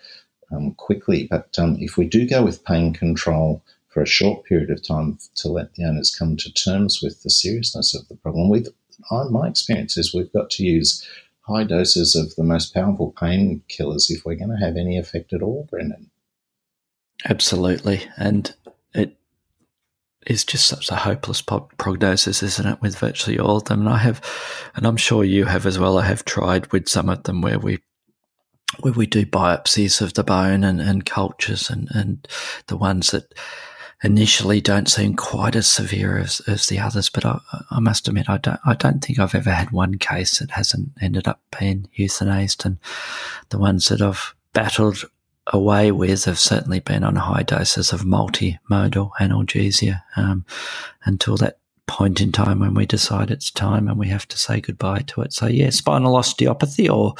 [0.51, 1.27] um, quickly.
[1.29, 5.17] But um, if we do go with pain control for a short period of time
[5.35, 8.69] to let the owners come to terms with the seriousness of the problem, with
[9.29, 11.07] my experience is we've got to use
[11.41, 15.41] high doses of the most powerful painkillers if we're going to have any effect at
[15.41, 16.09] all, Brendan.
[17.25, 18.53] Absolutely, and
[20.27, 23.81] is just such a hopeless prognosis, isn't it, with virtually all of them?
[23.81, 24.21] And I have,
[24.75, 25.97] and I'm sure you have as well.
[25.97, 27.79] I have tried with some of them where we
[28.79, 32.27] where we do biopsies of the bone and, and cultures and, and
[32.67, 33.31] the ones that
[34.03, 37.09] initially don't seem quite as severe as, as the others.
[37.09, 37.39] But I,
[37.71, 40.89] I must admit, I don't, I don't think I've ever had one case that hasn't
[41.01, 42.65] ended up being euthanized.
[42.65, 42.79] And
[43.49, 45.05] the ones that I've battled
[45.47, 50.45] away with have certainly been on high doses of multimodal analgesia um,
[51.05, 54.61] until that point in time when we decide it's time and we have to say
[54.61, 55.33] goodbye to it.
[55.33, 57.15] So, yeah, spinal osteopathy or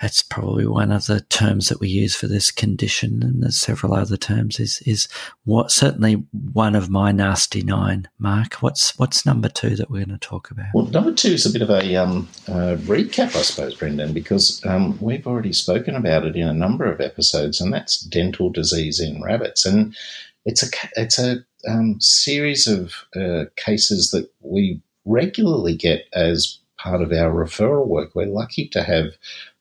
[0.00, 3.94] that's probably one of the terms that we use for this condition, and there's several
[3.94, 4.60] other terms.
[4.60, 5.08] Is is
[5.44, 8.08] what certainly one of my nasty nine.
[8.18, 10.66] Mark, what's what's number two that we're going to talk about?
[10.72, 14.64] Well, number two is a bit of a um, uh, recap, I suppose, Brendan, because
[14.64, 19.00] um, we've already spoken about it in a number of episodes, and that's dental disease
[19.00, 19.96] in rabbits, and
[20.44, 27.02] it's a it's a um, series of uh, cases that we regularly get as part
[27.02, 28.14] of our referral work.
[28.14, 29.14] We're lucky to have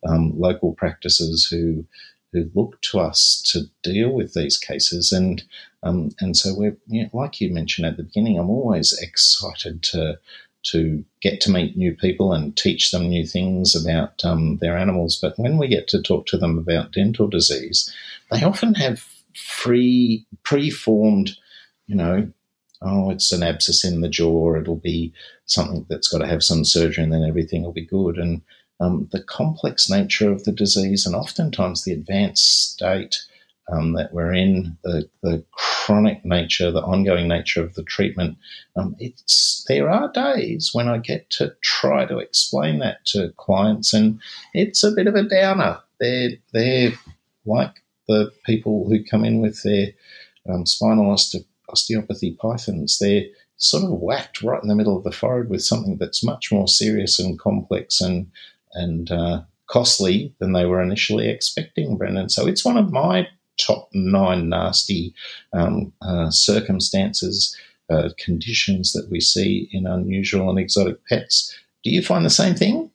[0.07, 1.85] um, local practices who
[2.33, 5.43] who look to us to deal with these cases, and
[5.83, 8.37] um, and so we're you know, like you mentioned at the beginning.
[8.37, 10.19] I'm always excited to
[10.63, 15.17] to get to meet new people and teach them new things about um, their animals.
[15.21, 17.93] But when we get to talk to them about dental disease,
[18.31, 21.37] they often have free preformed,
[21.87, 22.29] you know,
[22.81, 24.55] oh, it's an abscess in the jaw.
[24.55, 25.13] It'll be
[25.45, 28.17] something that's got to have some surgery, and then everything will be good.
[28.17, 28.41] And
[28.79, 33.23] um, the complex nature of the disease and oftentimes the advanced state
[33.69, 38.37] um, that we're in, the, the chronic nature, the ongoing nature of the treatment.
[38.75, 43.93] Um, it's there are days when I get to try to explain that to clients,
[43.93, 44.21] and
[44.53, 45.79] it's a bit of a downer.
[45.99, 46.93] They're they're
[47.45, 49.87] like the people who come in with their
[50.47, 51.11] um, spinal
[51.69, 52.99] osteopathy pythons.
[52.99, 53.25] They're
[53.57, 56.67] sort of whacked right in the middle of the forehead with something that's much more
[56.67, 58.31] serious and complex and
[58.73, 62.29] and uh, costly than they were initially expecting, Brendan.
[62.29, 63.27] So it's one of my
[63.57, 65.13] top nine nasty
[65.53, 67.55] um, uh, circumstances,
[67.89, 71.57] uh, conditions that we see in unusual and exotic pets.
[71.83, 72.91] Do you find the same thing?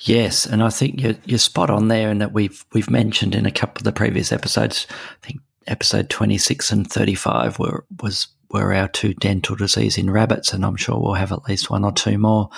[0.00, 3.46] Yes, and I think you're, you're spot on there, and that we've we've mentioned in
[3.46, 4.86] a couple of the previous episodes.
[4.90, 9.98] I think episode twenty six and thirty five were was were our two dental disease
[9.98, 12.50] in rabbits, and I'm sure we'll have at least one or two more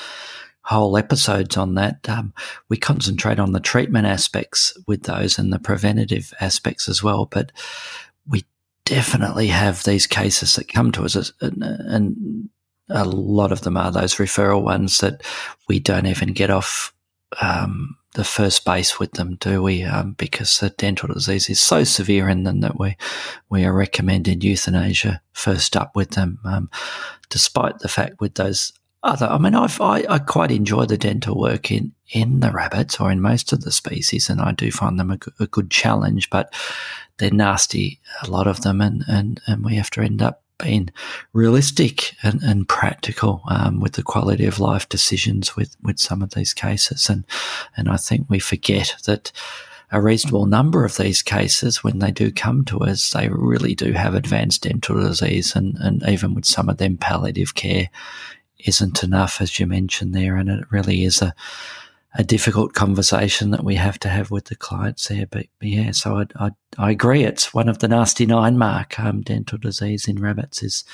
[0.69, 2.07] whole episodes on that.
[2.11, 2.35] Um,
[2.69, 7.25] we concentrate on the treatment aspects with those and the preventative aspects as well.
[7.25, 7.53] But
[8.29, 8.45] we
[8.85, 12.51] definitely have these cases that come to us, and, and
[12.91, 15.23] a lot of them are those referral ones that
[15.69, 16.93] we don't even get off
[17.41, 19.85] um, the first base with them, do we?
[19.85, 22.95] Um, because the dental disease is so severe in them that we
[23.49, 26.41] we are recommending euthanasia first up with them.
[26.45, 26.69] Um,
[27.31, 29.27] despite the fact with those other.
[29.27, 33.11] I mean, I've, I, I quite enjoy the dental work in, in the rabbits or
[33.11, 36.53] in most of the species, and I do find them a, a good challenge, but
[37.19, 40.91] they're nasty, a lot of them, and, and, and we have to end up being
[41.33, 46.35] realistic and, and practical um, with the quality of life decisions with, with some of
[46.35, 47.09] these cases.
[47.09, 47.25] And,
[47.77, 49.31] and I think we forget that
[49.91, 53.93] a reasonable number of these cases, when they do come to us, they really do
[53.93, 57.89] have advanced dental disease, and, and even with some of them, palliative care
[58.59, 61.35] isn't enough, as you mentioned there, and it really is a
[62.15, 65.27] a difficult conversation that we have to have with the clients there.
[65.27, 67.23] But, but yeah, so I, I, I agree.
[67.23, 68.99] It's one of the nasty nine mark.
[68.99, 70.85] Um, dental disease in rabbits is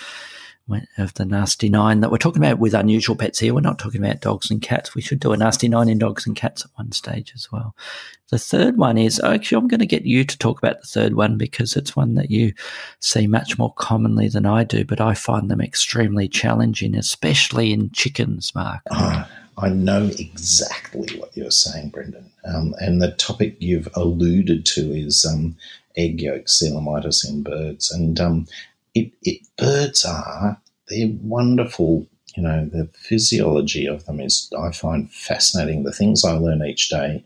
[0.99, 3.55] of the nasty nine that we're talking about with unusual pets here.
[3.55, 4.95] We're not talking about dogs and cats.
[4.95, 7.75] We should do a nasty nine in dogs and cats at one stage as well.
[8.31, 11.15] The third one is actually, I'm going to get you to talk about the third
[11.15, 12.55] one because it's one that you
[13.01, 17.91] see much more commonly than I do, but I find them extremely challenging, especially in
[17.91, 18.81] chickens, Mark.
[18.91, 19.25] Uh,
[19.59, 22.31] I know exactly what you're saying, Brendan.
[22.45, 25.57] Um, and the topic you've alluded to is um,
[25.97, 27.93] egg yolk coelomitis in birds.
[27.93, 28.47] And um,
[28.95, 32.07] it, it, birds are, they're wonderful.
[32.37, 35.85] You know, the physiology of them is, I find fascinating.
[35.85, 37.25] The things I learn each day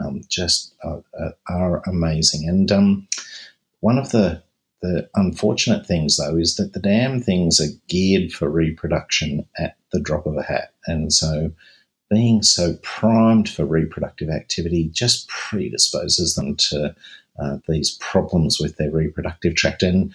[0.00, 1.02] um, just are,
[1.48, 2.48] are, amazing.
[2.48, 3.08] And um,
[3.80, 4.42] one of the
[4.82, 10.00] the unfortunate things, though, is that the damn things are geared for reproduction at the
[10.00, 10.74] drop of a hat.
[10.86, 11.50] And so
[12.10, 16.94] being so primed for reproductive activity just predisposes them to
[17.42, 19.82] uh, these problems with their reproductive tract.
[19.82, 20.14] And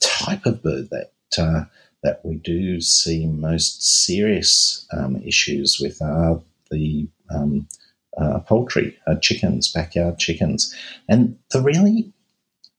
[0.00, 1.64] type of bird that uh,
[2.02, 6.40] that we do see most serious um, issues with are
[6.70, 7.68] the um,
[8.16, 10.74] uh, poultry, uh, chickens, backyard chickens.
[11.08, 12.12] And the really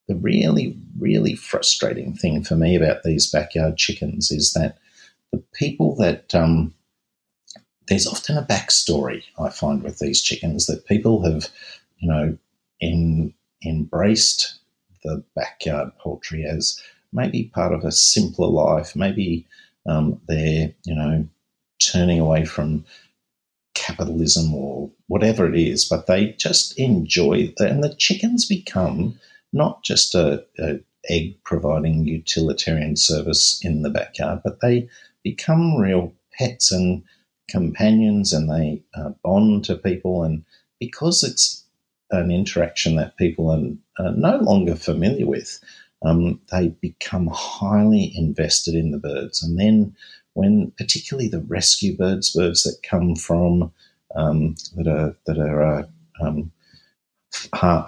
[0.08, 4.78] the really, really frustrating thing for me about these backyard chickens is that
[5.32, 6.74] the people that um,
[7.88, 11.48] there's often a backstory I find with these chickens that people have,
[12.00, 12.38] you know,
[12.82, 13.34] in,
[13.66, 14.60] embraced
[15.04, 16.80] the backyard poultry as
[17.14, 18.96] maybe part of a simpler life.
[18.96, 19.46] Maybe
[19.86, 21.28] um, they're, you know,
[21.80, 22.86] turning away from
[23.74, 27.70] capitalism or whatever it is, but they just enjoy that.
[27.70, 29.20] And the chickens become
[29.54, 34.88] not just a, a egg providing utilitarian service in the backyard, but they
[35.24, 37.04] become real pets and
[37.50, 40.24] companions and they uh, bond to people.
[40.24, 40.44] And
[40.80, 41.66] because it's
[42.12, 45.60] an interaction that people are uh, no longer familiar with,
[46.04, 49.44] um, they become highly invested in the birds.
[49.44, 49.96] And then,
[50.34, 53.72] when particularly the rescue birds, birds that come from
[54.16, 55.84] um, that are that are uh,
[56.22, 56.52] um,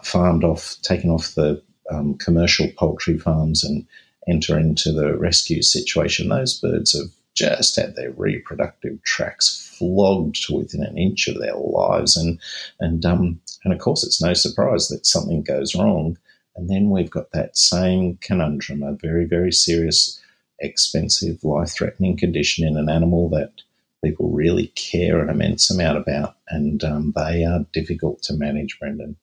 [0.03, 3.85] farmed off, taken off the um, commercial poultry farms and
[4.27, 10.55] enter into the rescue situation, those birds have just had their reproductive tracts flogged to
[10.55, 12.39] within an inch of their lives, and
[12.79, 16.17] and um, and of course it's no surprise that something goes wrong,
[16.55, 20.21] and then we've got that same conundrum, a very very serious,
[20.59, 23.51] expensive, life-threatening condition in an animal that
[24.03, 29.15] people really care an immense amount about, and um, they are difficult to manage, Brendan.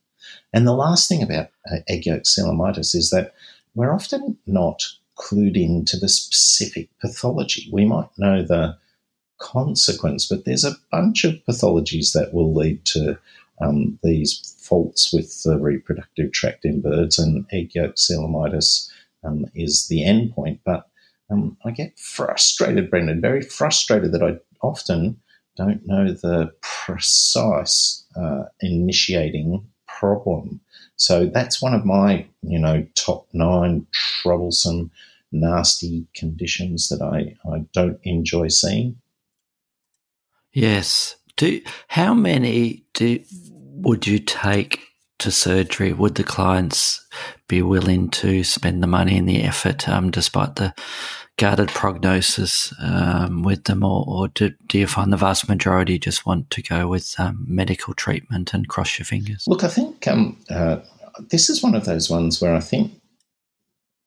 [0.53, 3.35] And the last thing about uh, egg yolk coelomitis is that
[3.74, 4.83] we're often not
[5.18, 7.68] clued in to the specific pathology.
[7.72, 8.76] We might know the
[9.39, 13.18] consequence, but there's a bunch of pathologies that will lead to
[13.61, 18.91] um, these faults with the reproductive tract in birds, and egg yolk coelomitis
[19.25, 20.61] um, is the end point.
[20.65, 20.89] But
[21.31, 25.21] um, I get frustrated, Brendan, very frustrated that I often
[25.57, 30.61] don't know the precise uh, initiating problem.
[30.97, 34.91] So that's one of my, you know, top nine troublesome,
[35.33, 38.97] nasty conditions that I, I don't enjoy seeing.
[40.53, 41.17] Yes.
[41.37, 44.81] Do how many do would you take
[45.18, 45.93] to surgery?
[45.93, 47.07] Would the clients
[47.49, 50.74] be willing to spend the money and the effort, um, despite the
[51.39, 56.26] guarded prognosis um, with them, or, or do, do, you find the vast majority just
[56.26, 59.45] want to go with um, medical treatment and cross your fingers?
[59.47, 60.81] Look, I think um, uh,
[61.31, 62.93] this is one of those ones where I think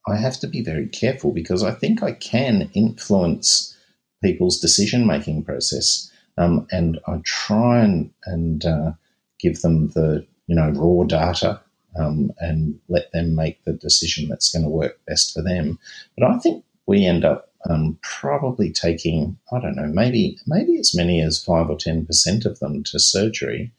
[0.08, 3.76] I have to be very careful because I think I can influence
[4.24, 8.92] people's decision making process, um, and I try and and uh,
[9.40, 11.62] give them the you know raw data
[11.98, 15.80] um, and let them make the decision that's going to work best for them.
[16.18, 20.96] But I think we end up um, probably taking, I don't know, maybe maybe as
[20.96, 23.72] many as five or ten percent of them to surgery,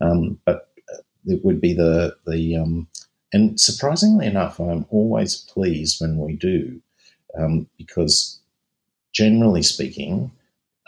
[0.00, 0.68] um, but
[1.26, 2.86] it would be the the um,
[3.32, 6.80] and surprisingly enough, I'm always pleased when we do,
[7.38, 8.38] um, because
[9.12, 10.30] generally speaking,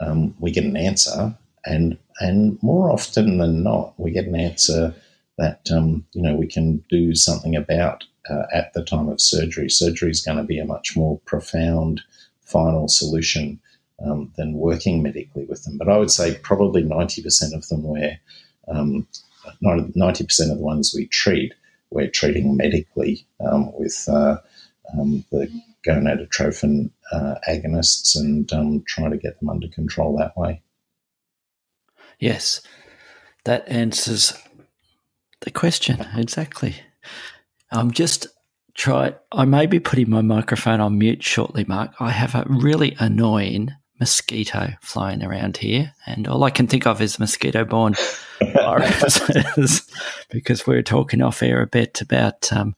[0.01, 1.35] um, we get an answer,
[1.65, 4.95] and and more often than not, we get an answer
[5.39, 9.69] that um, you know we can do something about uh, at the time of surgery.
[9.69, 12.01] Surgery is going to be a much more profound
[12.43, 13.61] final solution
[14.05, 15.79] um, than working medically with them.
[15.79, 18.19] But I would say probably 90% of them where
[18.69, 19.07] um,
[19.63, 21.55] 90% of the ones we treat,
[21.91, 24.39] we're treating medically um, with uh,
[24.93, 25.51] um, the
[25.87, 30.63] gonadotrophin uh, agonists and um, try to get them under control that way.
[32.19, 32.61] Yes,
[33.45, 34.33] that answers
[35.41, 36.77] the question exactly.
[37.71, 38.27] I'm just
[38.75, 39.15] try.
[39.33, 41.93] I may be putting my microphone on mute shortly, Mark.
[42.01, 43.71] I have a really annoying
[44.01, 47.95] mosquito flying around here, and all I can think of is mosquito borne
[48.41, 49.83] viruses
[50.31, 52.75] because we are talking off air a bit about um,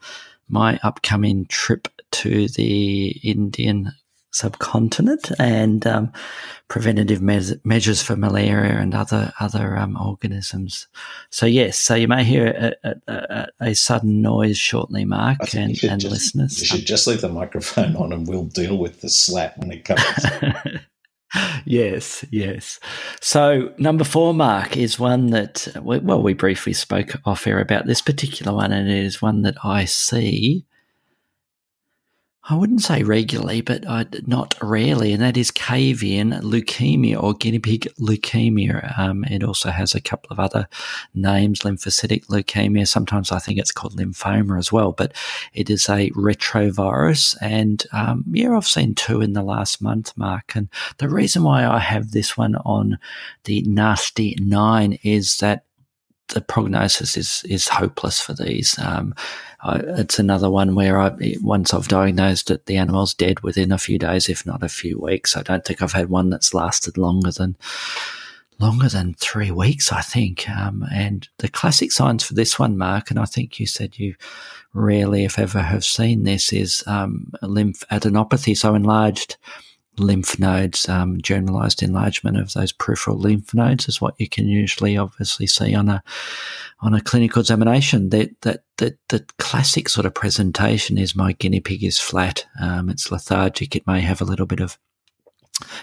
[0.49, 3.93] my upcoming trip to the Indian
[4.37, 6.13] subcontinent and um,
[6.69, 10.87] preventative me- measures for malaria and other other um, organisms.
[11.31, 16.01] So yes, so you may hear a, a, a, sudden noise shortly, Mark and, and
[16.01, 16.61] just, listeners.
[16.61, 19.85] You should just leave the microphone on, and we'll deal with the slap when it
[19.85, 20.81] comes.
[21.65, 22.79] yes, yes.
[23.21, 28.03] So number four, Mark, is one that well, we briefly spoke off air about this
[28.03, 30.67] particular one, and it is one that I see
[32.49, 37.59] I wouldn't say regularly, but uh, not rarely, and that is cavian leukemia or guinea
[37.59, 38.97] pig leukemia.
[38.97, 40.69] Um, it also has a couple of other
[41.13, 42.87] names, lymphocytic leukemia.
[42.87, 45.13] Sometimes I think it's called lymphoma as well, but
[45.55, 47.37] it is a retrovirus.
[47.41, 50.55] And um, yeah, I've seen two in the last month, Mark.
[50.55, 50.69] And
[50.99, 52.99] the reason why I have this one on
[53.43, 55.65] the nasty nine is that
[56.29, 58.79] the prognosis is is hopeless for these.
[58.79, 59.15] Um,
[59.63, 63.79] I, it's another one where I once I've diagnosed it, the animal's dead within a
[63.79, 65.37] few days, if not a few weeks.
[65.37, 67.57] I don't think I've had one that's lasted longer than
[68.59, 69.93] longer than three weeks.
[69.93, 70.49] I think.
[70.49, 74.15] Um, and the classic signs for this one, Mark, and I think you said you
[74.73, 79.37] rarely, if ever, have seen this, is um, lymphadenopathy, so enlarged
[79.99, 84.97] lymph nodes, um, generalized enlargement of those peripheral lymph nodes is what you can usually
[84.97, 86.03] obviously see on a
[86.81, 88.11] on a clinical examination.
[88.11, 92.47] That that that the classic sort of presentation is my guinea pig is flat.
[92.61, 93.75] Um, it's lethargic.
[93.77, 94.79] It may have a little bit of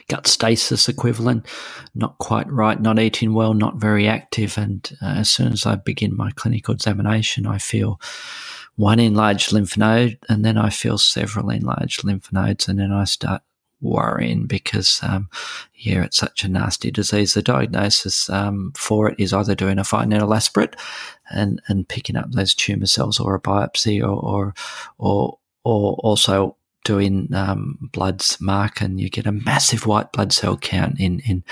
[0.08, 1.48] gut stasis equivalent,
[1.96, 4.58] not quite right, not eating well, not very active.
[4.58, 8.00] And uh, as soon as I begin my clinical examination, I feel
[8.76, 13.04] one enlarged lymph node, and then I feel several enlarged lymph nodes, and then I
[13.04, 13.44] start
[13.84, 15.30] worrying because, um,
[15.76, 17.34] yeah, it's such a nasty disease.
[17.34, 20.76] The diagnosis um, for it is either doing a fine needle aspirate
[21.30, 24.54] and, and picking up those tumor cells or a biopsy or, or,
[24.98, 30.58] or, or also doing um, bloods mark and you get a massive white blood cell
[30.58, 31.44] count in in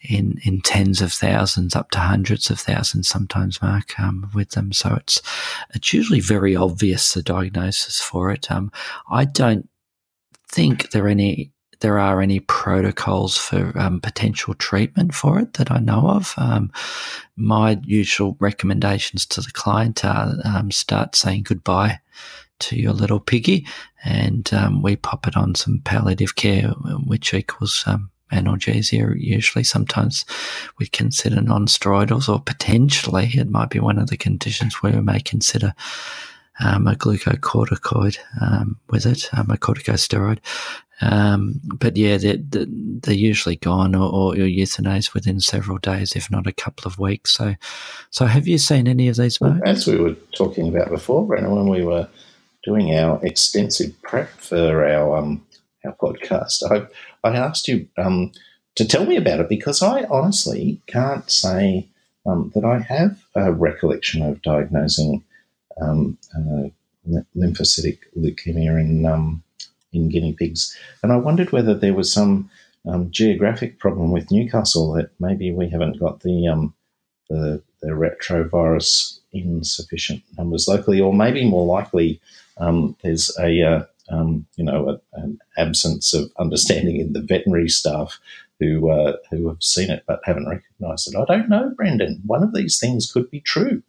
[0.00, 4.72] in in tens of thousands up to hundreds of thousands sometimes mark um, with them
[4.72, 5.20] so it's
[5.74, 8.70] it's usually very obvious the diagnosis for it um,
[9.10, 9.68] I don't
[10.48, 11.50] think there are any
[11.80, 16.34] there are any protocols for um, potential treatment for it that I know of.
[16.36, 16.72] Um,
[17.36, 22.00] my usual recommendations to the client are um, start saying goodbye
[22.60, 23.66] to your little piggy,
[24.04, 26.68] and um, we pop it on some palliative care,
[27.06, 29.14] which equals um, analgesia.
[29.16, 30.24] Usually, sometimes
[30.78, 35.20] we consider non-steroidals, or potentially it might be one of the conditions where we may
[35.20, 35.72] consider
[36.60, 40.38] um, a glucocorticoid um, with it, um, a corticosteroid.
[41.00, 46.46] Um, but yeah, they're, they're usually gone or, or euthanized within several days, if not
[46.46, 47.34] a couple of weeks.
[47.34, 47.54] So,
[48.10, 49.60] so have you seen any of these, Mark?
[49.64, 52.08] As we were talking about before, Brendan, when we were
[52.64, 55.44] doing our extensive prep for our um,
[55.84, 58.32] our podcast, I, I asked you um,
[58.74, 61.88] to tell me about it because I honestly can't say
[62.26, 65.24] um, that I have a recollection of diagnosing
[65.80, 66.68] um, uh,
[67.36, 69.42] lymphocytic leukemia in um,
[69.92, 70.76] in guinea pigs.
[71.02, 72.50] And I wondered whether there was some
[72.86, 76.74] um, geographic problem with Newcastle that maybe we haven't got the, um,
[77.28, 82.20] the, the retrovirus in sufficient numbers locally, or maybe more likely
[82.56, 87.68] um, there's a uh, um, you know a, an absence of understanding in the veterinary
[87.68, 88.18] staff
[88.58, 91.16] who uh, who have seen it but haven't recognised it.
[91.16, 92.22] I don't know, Brendan.
[92.26, 93.82] One of these things could be true.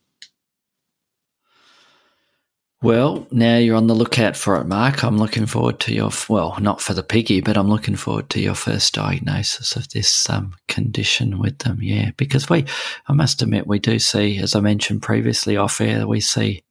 [2.81, 5.03] Well, now you're on the lookout for it, Mark.
[5.03, 8.39] I'm looking forward to your, well, not for the piggy, but I'm looking forward to
[8.39, 11.79] your first diagnosis of this um, condition with them.
[11.81, 12.63] Yeah, because we,
[13.07, 16.63] I must admit, we do see, as I mentioned previously off air, we see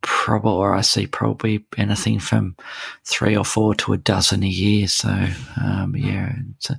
[0.00, 2.56] probably, or I see probably anything from
[3.04, 4.88] three or four to a dozen a year.
[4.88, 5.08] So,
[5.62, 6.72] um, yeah, it's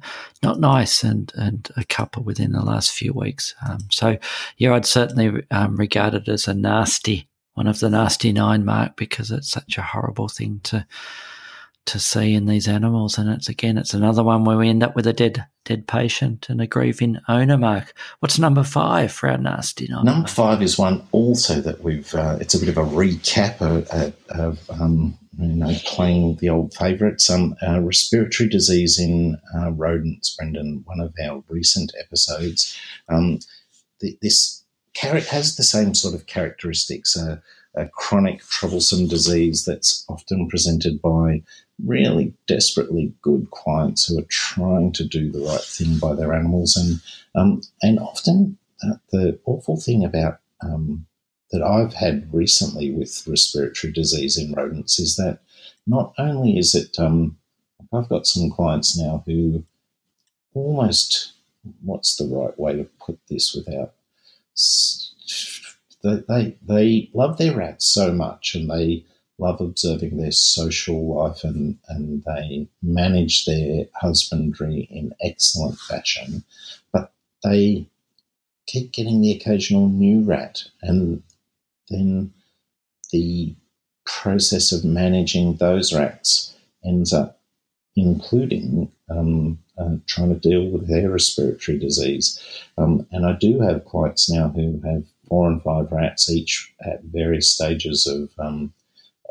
[0.44, 3.56] not nice, and and a couple within the last few weeks.
[3.66, 4.18] Um, so,
[4.58, 8.96] yeah, I'd certainly um, regard it as a nasty one of the nasty nine mark
[8.96, 10.86] because it's such a horrible thing to
[11.88, 13.18] to see in these animals.
[13.18, 16.50] And it's again, it's another one where we end up with a dead dead patient
[16.50, 17.58] and a grieving owner.
[17.58, 20.06] Mark, what's number five for our nasty nine?
[20.06, 22.14] Number five is one also that we've.
[22.14, 26.76] Uh, it's a bit of a recap of, of um, you know, playing the old
[26.76, 32.78] favourites, um, uh, respiratory disease in uh, rodents, Brendan, one of our recent episodes.
[33.10, 33.40] Um,
[34.00, 34.64] the, this
[35.02, 37.18] has the same sort of characteristics.
[37.18, 37.38] Uh,
[37.76, 41.44] a chronic, troublesome disease that's often presented by
[41.86, 46.76] really desperately good clients who are trying to do the right thing by their animals.
[46.76, 47.00] And,
[47.36, 51.06] um, and often uh, the awful thing about um,
[51.52, 55.40] that I've had recently with respiratory disease in rodents is that
[55.86, 57.38] not only is it, um,
[57.94, 59.64] I've got some clients now who
[60.54, 61.34] almost,
[61.84, 63.94] what's the right way to put this without
[66.04, 69.06] they, they love their rats so much and they
[69.40, 76.44] love observing their social life and, and they manage their husbandry in excellent fashion.
[76.92, 77.12] But
[77.44, 77.88] they
[78.66, 81.22] keep getting the occasional new rat and
[81.90, 82.34] then
[83.12, 83.56] the
[84.06, 86.56] process of managing those rats
[86.86, 87.40] ends up
[87.96, 92.42] including um, uh, trying to deal with their respiratory disease.
[92.78, 97.04] Um, and I do have clients now who have four and five rats, each at
[97.04, 98.74] various stages of um,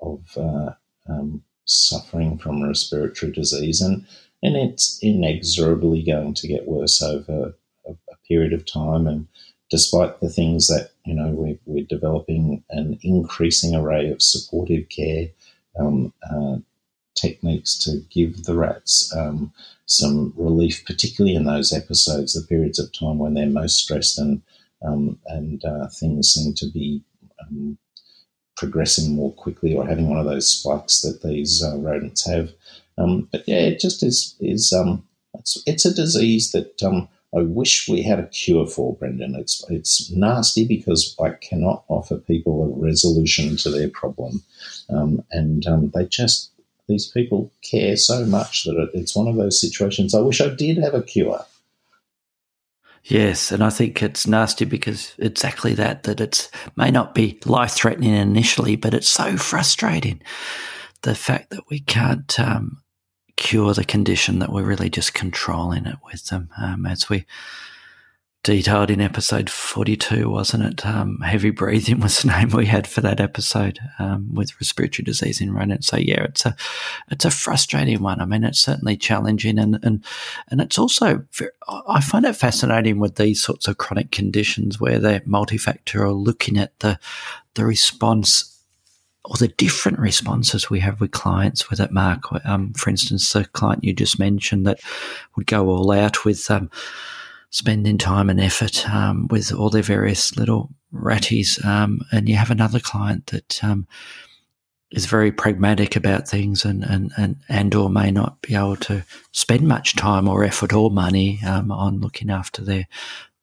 [0.03, 0.73] of uh,
[1.09, 4.07] um, suffering from respiratory disease, and
[4.43, 7.55] and it's inexorably going to get worse over
[7.87, 9.07] a, a period of time.
[9.07, 9.27] And
[9.71, 15.29] despite the things that you know we're, we're developing an increasing array of supportive care
[15.79, 16.57] um, uh,
[17.17, 19.53] techniques to give the rats um,
[19.87, 24.43] some relief, particularly in those episodes, the periods of time when they're most stressed and
[24.83, 27.03] um, and uh, things seem to be
[27.41, 27.79] um,
[28.57, 32.53] progressing more quickly or having one of those spikes that these uh, rodents have.
[32.99, 37.43] Um, but yeah, it just is is um, it's it's a disease that um, I
[37.43, 39.35] wish we had a cure for, Brendan.
[39.35, 44.43] It's it's nasty because I cannot offer people a resolution to their problem,
[44.89, 46.51] um, and um, they just
[46.89, 50.15] these people care so much that it's one of those situations.
[50.15, 51.45] I wish I did have a cure.
[53.05, 57.73] Yes, and I think it's nasty because exactly that that it may not be life
[57.73, 60.21] threatening initially, but it's so frustrating.
[61.03, 62.83] The fact that we can't um,
[63.37, 67.27] cure the condition that we're really just controlling it with them, um, as we
[68.47, 70.87] detailed in episode 42, wasn't it?
[70.87, 75.41] Um, heavy breathing was the name we had for that episode um, with respiratory disease
[75.41, 75.89] in rodents.
[75.89, 76.55] So yeah, it's a
[77.11, 78.21] it's a frustrating one.
[78.21, 80.05] I mean, it's certainly challenging, and and
[80.49, 81.25] and it's also
[81.89, 86.79] I find it fascinating with these sorts of chronic conditions where they're multifactorial, looking at
[86.79, 87.01] the
[87.55, 88.63] the response
[89.25, 92.23] or the different responses we have with clients with it, Mark.
[92.45, 94.79] Um, for instance, the client you just mentioned that
[95.35, 96.71] would go all out with um,
[97.51, 101.65] spending time and effort um, with all their various little ratties.
[101.65, 103.87] Um, and you have another client that um,
[104.91, 109.05] is very pragmatic about things and, and, and, and or may not be able to
[109.33, 112.87] spend much time or effort or money um, on looking after their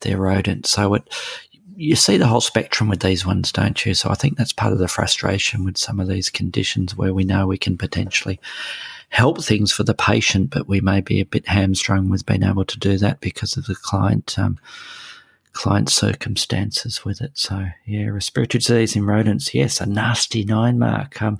[0.01, 0.65] their rodent.
[0.65, 1.03] So it
[1.75, 3.93] you see the whole spectrum with these ones, don't you?
[3.93, 7.23] So I think that's part of the frustration with some of these conditions where we
[7.23, 8.39] know we can potentially
[9.13, 12.65] help things for the patient, but we may be a bit hamstrung with being able
[12.65, 14.57] to do that because of the client um,
[15.51, 17.31] client circumstances with it.
[17.35, 21.21] So yeah, respiratory disease in rodents, yes, a nasty nine mark.
[21.21, 21.39] Um,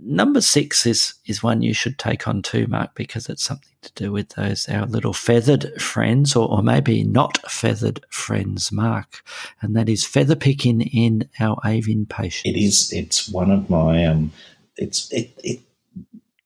[0.00, 3.92] number six is is one you should take on too, Mark, because it's something to
[3.92, 9.22] do with those our little feathered friends, or, or maybe not feathered friends, Mark,
[9.60, 12.56] and that is feather picking in our avian patients.
[12.56, 12.92] It is.
[12.94, 14.06] It's one of my.
[14.06, 14.32] Um,
[14.78, 15.60] it's it, it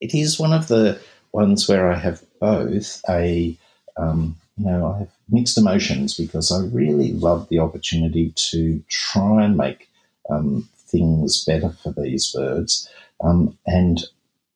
[0.02, 0.98] it is one of the
[1.30, 3.56] ones where I have both a,
[3.96, 9.44] um, you know, I have mixed emotions because I really love the opportunity to try
[9.44, 9.88] and make
[10.28, 12.88] um, things better for these birds.
[13.22, 14.02] Um, and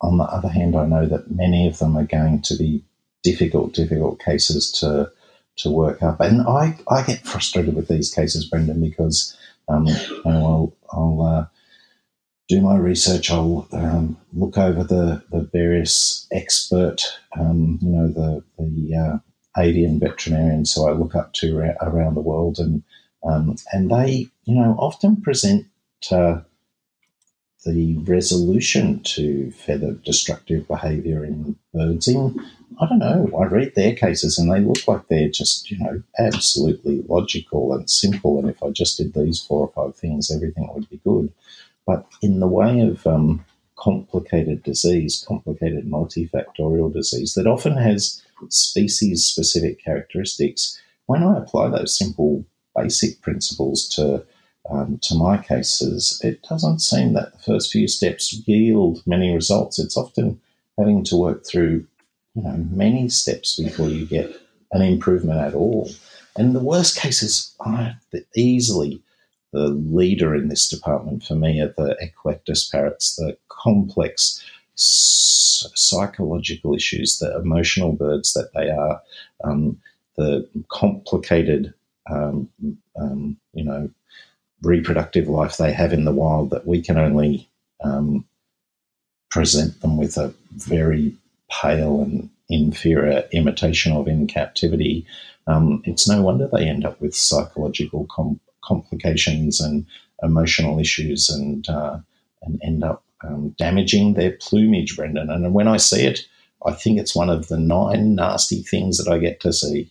[0.01, 2.83] on the other hand, I know that many of them are going to be
[3.23, 5.11] difficult, difficult cases to
[5.59, 6.21] to work up.
[6.21, 9.35] And I, I get frustrated with these cases, Brendan, because
[9.69, 11.47] um, you know, I'll, I'll uh,
[12.49, 13.31] do my research.
[13.31, 17.03] I'll um, look over the, the various expert,
[17.39, 22.15] um, you know, the, the uh, avian veterinarians who I look up to ra- around
[22.15, 22.83] the world, and
[23.25, 25.67] um, and they, you know, often present
[26.13, 26.41] uh,
[27.65, 32.39] the resolution to feather destructive behaviour in birds in,
[32.81, 36.03] I don't know, I read their cases and they look like they're just, you know,
[36.19, 38.39] absolutely logical and simple.
[38.39, 41.33] And if I just did these four or five things, everything would be good.
[41.87, 43.45] But in the way of um,
[43.77, 51.97] complicated disease, complicated multifactorial disease that often has species specific characteristics, when I apply those
[51.97, 52.45] simple
[52.77, 54.25] basic principles to
[54.69, 59.79] um, to my cases, it doesn't seem that the first few steps yield many results.
[59.79, 60.41] It's often
[60.77, 61.87] having to work through
[62.35, 64.35] you know many steps before you get
[64.73, 65.91] an improvement at all.
[66.37, 67.99] And the worst cases are
[68.35, 69.01] easily
[69.57, 74.45] the leader in this department for me are the eclectus parrots, the complex
[74.75, 79.01] psychological issues, the emotional birds that they are,
[79.45, 79.81] um,
[80.19, 81.73] the complicated,
[82.11, 82.51] um,
[83.01, 83.89] um, you know,
[84.63, 87.49] reproductive life they have in the wild that we can only
[87.83, 88.27] um,
[89.31, 91.15] present them with a very
[91.51, 95.07] pale and inferior imitation of in captivity.
[95.47, 99.87] Um, it's no wonder they end up with psychological com- complications and
[100.23, 101.99] emotional issues and uh,
[102.43, 105.31] and end up um, damaging their plumage, Brendan.
[105.31, 106.27] And when I see it,
[106.65, 109.91] I think it's one of the nine nasty things that I get to see.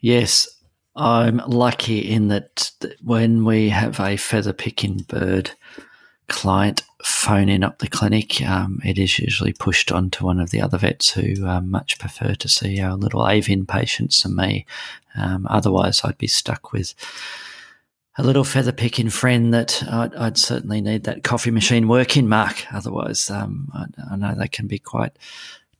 [0.00, 0.48] Yes,
[0.96, 2.70] I'm lucky in that
[3.02, 5.50] when we have a feather picking bird
[6.28, 10.60] client phoning up the clinic, um, it is usually pushed on to one of the
[10.60, 14.66] other vets who um, much prefer to see our little avian patients than me.
[15.16, 16.94] Um, otherwise, I'd be stuck with
[18.16, 22.64] a little feather picking friend that I'd, I'd, certainly need that coffee machine working, Mark.
[22.72, 25.12] Otherwise, um, I, I, know they can be quite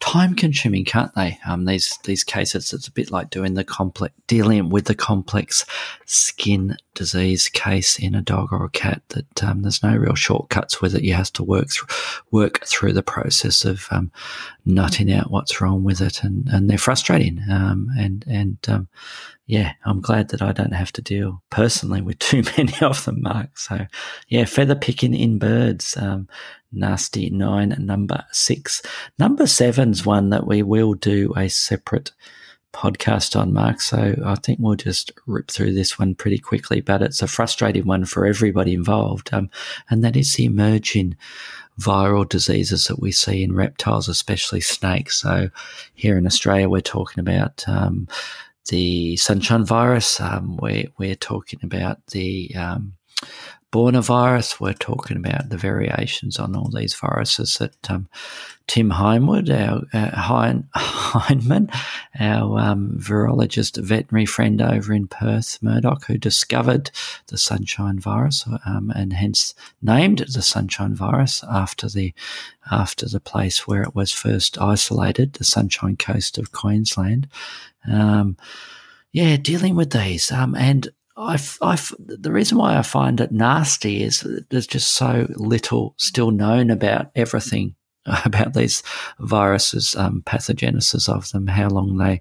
[0.01, 1.39] time consuming, can't they?
[1.47, 5.65] Um, these these cases, it's a bit like doing the complex, dealing with the complex
[6.07, 9.03] skin disease case in a dog or a cat.
[9.11, 11.03] That um, there's no real shortcuts with it.
[11.03, 11.89] You have to work through
[12.31, 14.11] work through the process of um,
[14.65, 17.41] nutting out what's wrong with it, and and they're frustrating.
[17.51, 18.89] Um, and and um,
[19.47, 23.23] yeah, I'm glad that I don't have to deal personally with too many of them,
[23.23, 23.59] Mark.
[23.59, 23.87] So,
[24.29, 26.29] yeah, feather picking in birds, um,
[26.73, 28.83] nasty nine, number six.
[29.19, 32.13] Number seven's one that we will do a separate
[32.73, 33.81] podcast on, Mark.
[33.81, 37.87] So I think we'll just rip through this one pretty quickly, but it's a frustrating
[37.87, 39.33] one for everybody involved.
[39.33, 39.49] Um,
[39.89, 41.17] and that is the emerging
[41.81, 45.21] viral diseases that we see in reptiles, especially snakes.
[45.21, 45.51] So
[45.95, 48.09] here in Australia, we're talking about um,
[48.69, 50.21] the sunshine virus.
[50.21, 52.95] Um, we're, we're talking about the um,
[53.75, 54.61] Borna virus.
[54.61, 58.09] We're talking about the variations on all these viruses that um,
[58.69, 60.69] Tim Hindwood, our uh, hein,
[62.21, 66.93] our um, virologist, veterinary friend over in Perth, Murdoch, who discovered
[67.27, 72.15] the sunshine virus um, and hence named the sunshine virus after the
[72.71, 77.27] after the place where it was first isolated, the Sunshine Coast of Queensland.
[77.91, 78.37] Um,
[79.11, 80.31] yeah, dealing with these.
[80.31, 84.95] Um, and I, I, the reason why I find it nasty is that there's just
[84.95, 87.77] so little still known about everything
[88.25, 88.83] about these
[89.19, 92.21] viruses, um, pathogenesis of them, how long they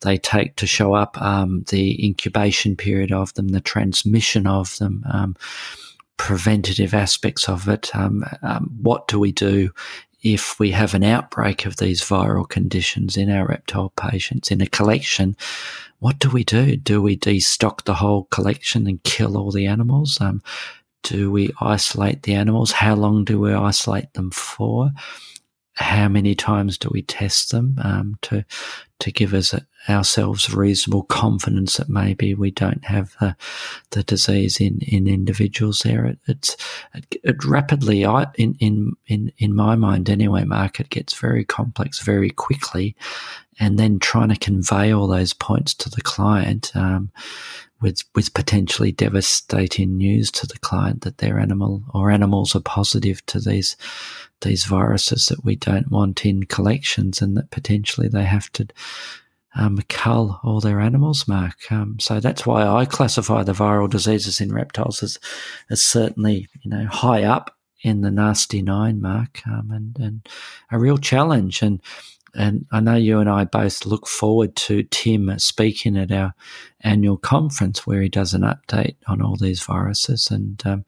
[0.00, 5.04] they take to show up, um, the incubation period of them, the transmission of them,
[5.10, 5.36] um,
[6.16, 7.94] preventative aspects of it.
[7.94, 9.70] Um, um, what do we do
[10.24, 14.66] if we have an outbreak of these viral conditions in our reptile patients in a
[14.66, 15.36] collection,
[16.00, 16.76] what do we do?
[16.76, 20.18] Do we destock the whole collection and kill all the animals?
[20.20, 20.42] Um,
[21.02, 22.72] do we isolate the animals?
[22.72, 24.90] How long do we isolate them for?
[25.74, 28.44] How many times do we test them um, to
[29.00, 33.36] to give us a, ourselves reasonable confidence that maybe we don't have the,
[33.90, 36.06] the disease in, in individuals there?
[36.06, 36.56] It, it's
[36.94, 41.44] it, it rapidly, I, in in in in my mind anyway, Mark, it gets very
[41.44, 42.94] complex very quickly,
[43.58, 46.70] and then trying to convey all those points to the client.
[46.74, 47.10] Um,
[47.84, 53.24] with with potentially devastating news to the client that their animal or animals are positive
[53.26, 53.76] to these
[54.40, 58.66] these viruses that we don't want in collections, and that potentially they have to
[59.54, 61.70] um, cull all their animals, Mark.
[61.70, 65.18] Um, so that's why I classify the viral diseases in reptiles as,
[65.68, 70.28] as certainly you know high up in the nasty nine, Mark, um, and and
[70.70, 71.82] a real challenge and
[72.34, 76.34] and I know you and I both look forward to Tim speaking at our
[76.80, 80.30] annual conference where he does an update on all these viruses.
[80.30, 80.84] And um,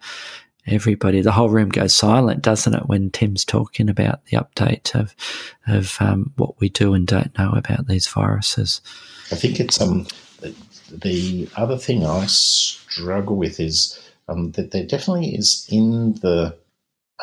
[0.66, 5.14] everybody, the whole room goes silent, doesn't it, when Tim's talking about the update of
[5.66, 8.80] of um, what we do and don't know about these viruses.
[9.30, 10.06] I think it's um
[10.90, 16.56] the other thing I struggle with is um, that there definitely is in the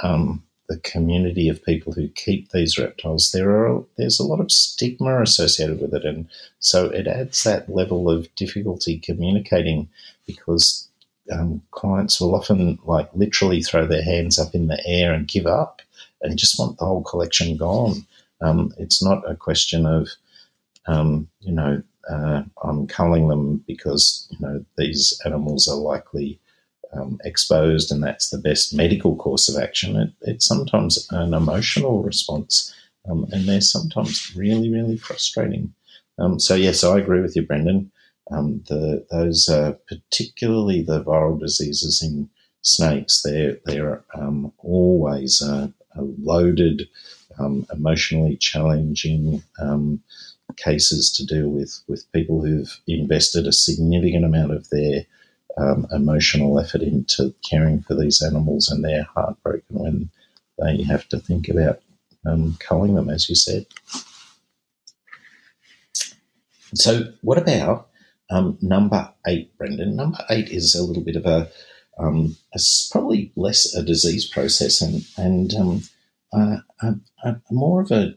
[0.02, 0.44] um,
[0.74, 5.22] the community of people who keep these reptiles, there are there's a lot of stigma
[5.22, 6.28] associated with it, and
[6.60, 9.88] so it adds that level of difficulty communicating
[10.26, 10.88] because
[11.32, 15.46] um, clients will often like literally throw their hands up in the air and give
[15.46, 15.82] up
[16.22, 18.06] and just want the whole collection gone.
[18.42, 20.10] Um, it's not a question of
[20.88, 26.40] um, you know uh, I'm culling them because you know these animals are likely
[26.96, 29.96] um, exposed, and that's the best medical course of action.
[29.96, 32.74] It, it's sometimes an emotional response,
[33.10, 35.74] um, and they're sometimes really, really frustrating.
[36.20, 37.92] Um, so yes, I agree with you, Brendan.
[38.32, 42.30] Um, the those uh, particularly the viral diseases in
[42.62, 46.88] snakes, they're they're um, always uh, loaded,
[47.40, 49.44] um, emotionally challenging
[50.58, 55.06] cases to deal with with people who've invested a significant amount of their
[55.58, 60.10] um, emotional effort into caring for these animals, and they're heartbroken when
[60.60, 61.80] they have to think about
[62.26, 63.66] um, culling them, as you said.
[66.76, 67.90] So, what about
[68.30, 69.96] um, number eight, Brendan?
[69.96, 71.50] Number eight is a little bit of a,
[72.00, 72.60] um, a
[72.92, 75.82] probably less a disease process and and um,
[76.34, 76.64] a,
[77.24, 78.16] a, more of a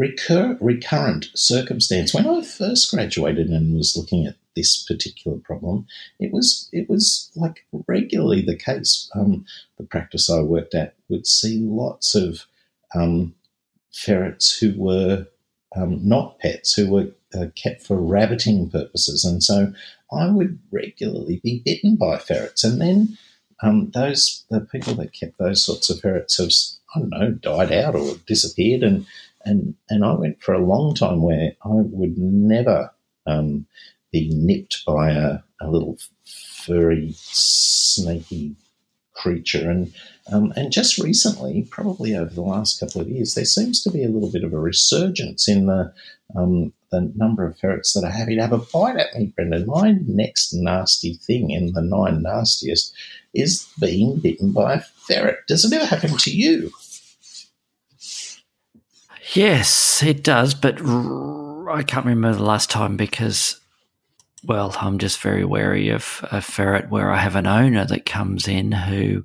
[0.00, 2.14] recur, recurrent circumstance.
[2.14, 5.86] When I first graduated and was looking at this particular problem,
[6.18, 9.10] it was it was like regularly the case.
[9.14, 9.44] Um,
[9.76, 12.46] the practice I worked at would see lots of
[12.94, 13.34] um,
[13.92, 15.26] ferrets who were
[15.76, 19.72] um, not pets, who were uh, kept for rabbiting purposes, and so
[20.10, 23.18] I would regularly be bitten by ferrets, and then
[23.62, 26.52] um, those the people that kept those sorts of ferrets have
[26.94, 29.06] I don't know died out or disappeared, and
[29.44, 32.92] and and I went for a long time where I would never
[33.26, 33.66] um,
[34.12, 38.56] be nipped by a, a little furry, snaky
[39.14, 39.70] creature.
[39.70, 39.92] And
[40.32, 44.04] um, and just recently, probably over the last couple of years, there seems to be
[44.04, 45.92] a little bit of a resurgence in the
[46.36, 49.66] um, the number of ferrets that are happy to have a bite at me, Brendan.
[49.66, 52.92] My next nasty thing in the nine nastiest
[53.32, 55.38] is being bitten by a ferret.
[55.46, 56.70] Does it ever happen to you?
[59.32, 63.60] Yes, it does, but I can't remember the last time because,
[64.44, 68.48] well, I'm just very wary of a ferret where I have an owner that comes
[68.48, 69.24] in who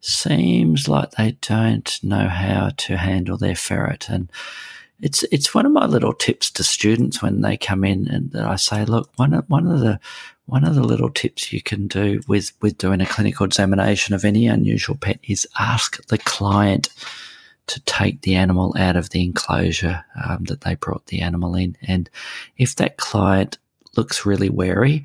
[0.00, 4.08] seems like they don't know how to handle their ferret.
[4.08, 4.30] And
[5.00, 8.54] it's it's one of my little tips to students when they come in and I
[8.54, 9.98] say, look, one of one of the
[10.46, 14.24] one of the little tips you can do with with doing a clinical examination of
[14.24, 16.88] any unusual pet is ask the client
[17.66, 21.76] to take the animal out of the enclosure um, that they brought the animal in.
[21.82, 22.10] And
[22.56, 23.58] if that client
[23.96, 25.04] looks really wary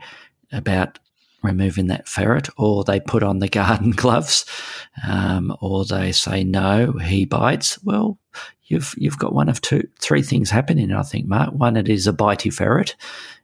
[0.51, 0.99] about
[1.43, 4.45] removing that ferret, or they put on the garden gloves,
[5.07, 7.81] um, or they say no, he bites.
[7.83, 8.17] Well,
[8.65, 10.91] you've you've got one of two, three things happening.
[10.91, 11.53] I think, Mark.
[11.53, 12.95] One, it is a bitey ferret,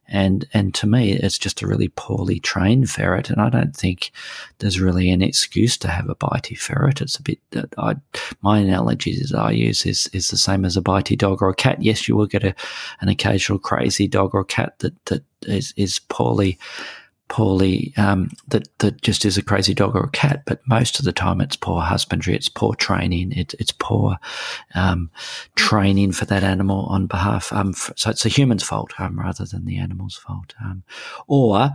[0.08, 4.12] and and to me, it's just a really poorly trained ferret, and I don't think
[4.58, 7.00] there's really an excuse to have a bitey ferret.
[7.00, 7.38] It's a bit.
[7.50, 7.96] That I,
[8.42, 11.54] my analogy that I use is is the same as a bitey dog or a
[11.54, 11.82] cat.
[11.82, 12.54] Yes, you will get a,
[13.00, 16.58] an occasional crazy dog or cat that that is is poorly
[17.32, 21.06] poorly um, that that just is a crazy dog or a cat, but most of
[21.06, 24.18] the time it's poor husbandry, it's poor training, it, it's poor
[24.74, 25.10] um,
[25.56, 27.50] training for that animal on behalf.
[27.50, 30.82] Um, so it's a human's fault um, rather than the animal's fault, um,
[31.26, 31.70] or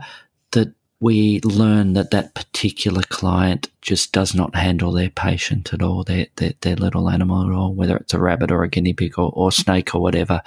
[0.52, 6.04] that we learn that that particular client just does not handle their patient at all,
[6.04, 9.18] their, their, their little animal at all, whether it's a rabbit or a guinea pig
[9.20, 10.42] or, or snake or whatever,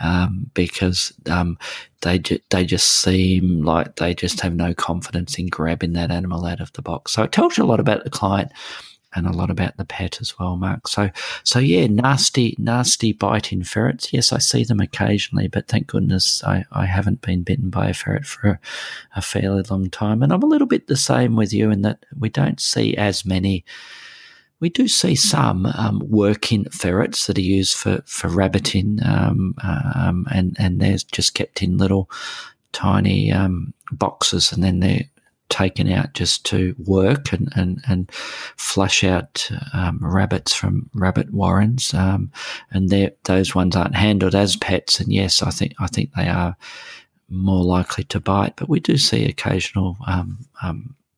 [0.00, 1.58] um, because um,
[2.02, 6.44] they, ju- they just seem like they just have no confidence in grabbing that animal
[6.44, 7.12] out of the box.
[7.12, 8.52] So it tells you a lot about the client
[9.14, 10.88] and a lot about the pet as well, Mark.
[10.88, 11.10] So,
[11.42, 14.12] so yeah, nasty, nasty biting ferrets.
[14.12, 17.94] Yes, I see them occasionally, but thank goodness I, I haven't been bitten by a
[17.94, 18.60] ferret for a,
[19.16, 20.22] a fairly long time.
[20.22, 23.24] And I'm a little bit the same with you in that we don't see as
[23.24, 23.64] many.
[24.60, 30.26] We do see some um, working ferrets that are used for for rabbiting, um, um,
[30.32, 32.08] and and they're just kept in little
[32.72, 35.04] tiny um, boxes, and then they're
[35.54, 38.10] taken out just to work and, and, and
[38.56, 41.94] flush out um, rabbits from rabbit warrens.
[41.94, 42.32] Um,
[42.72, 42.90] and
[43.22, 44.98] those ones aren't handled as pets.
[44.98, 46.56] And yes, I think I think they are
[47.28, 48.56] more likely to bite.
[48.56, 49.96] But we do see occasional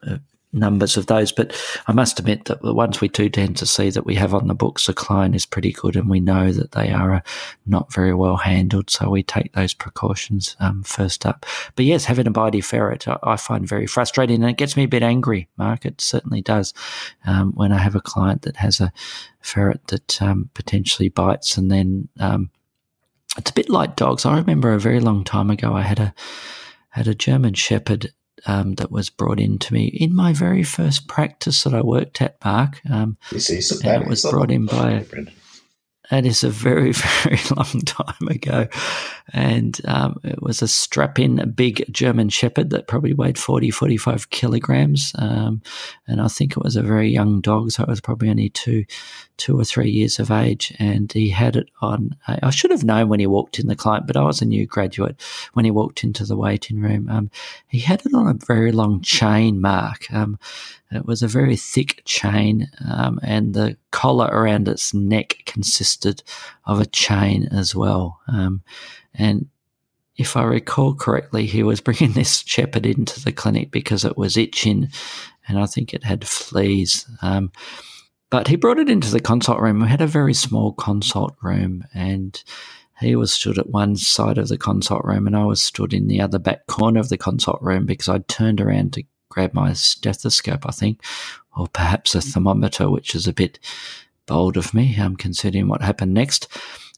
[0.06, 0.18] uh,
[0.52, 1.32] numbers of those.
[1.32, 1.54] But
[1.86, 4.48] I must admit that the ones we do tend to see that we have on
[4.48, 7.20] the books, the client is pretty good, and we know that they are uh,
[7.66, 8.90] not very well handled.
[8.90, 11.46] So we take those precautions um, first up.
[11.74, 14.84] But yes, having a bitey ferret, I, I, find very frustrating, and it gets me
[14.84, 15.48] a bit angry.
[15.56, 16.72] Mark, it certainly does.
[17.26, 18.92] Um, when I have a client that has a
[19.40, 22.50] ferret that um, potentially bites, and then um,
[23.36, 24.24] it's a bit like dogs.
[24.24, 26.14] I remember a very long time ago, I had a
[26.90, 28.10] had a German Shepherd
[28.46, 32.22] um, that was brought in to me in my very first practice that I worked
[32.22, 32.80] at, Mark.
[32.90, 35.04] Um, this is and it was brought in by
[36.10, 36.92] that is a very,
[37.24, 38.68] very long time ago.
[39.32, 44.30] And um, it was a strap in big German Shepherd that probably weighed 40, 45
[44.30, 45.12] kilograms.
[45.18, 45.62] Um,
[46.06, 48.84] and I think it was a very young dog, so it was probably only two,
[49.36, 50.74] two or three years of age.
[50.78, 54.06] And he had it on, I should have known when he walked in the client,
[54.06, 55.20] but I was a new graduate
[55.52, 57.08] when he walked into the waiting room.
[57.08, 57.30] Um,
[57.68, 60.12] he had it on a very long chain mark.
[60.12, 60.38] Um,
[60.90, 66.22] it was a very thick chain, um, and the collar around its neck consisted
[66.64, 68.20] of a chain as well.
[68.28, 68.62] Um,
[69.12, 69.48] and
[70.16, 74.36] if I recall correctly, he was bringing this shepherd into the clinic because it was
[74.36, 74.88] itching,
[75.48, 77.06] and I think it had fleas.
[78.30, 79.80] But he brought it into the consult room.
[79.80, 82.42] We had a very small consult room, and
[83.00, 86.08] he was stood at one side of the consult room, and I was stood in
[86.08, 89.72] the other back corner of the consult room because I'd turned around to grab my
[89.74, 91.02] stethoscope, I think,
[91.56, 93.58] or perhaps a thermometer, which is a bit
[94.26, 96.48] bold of me, I'm considering what happened next.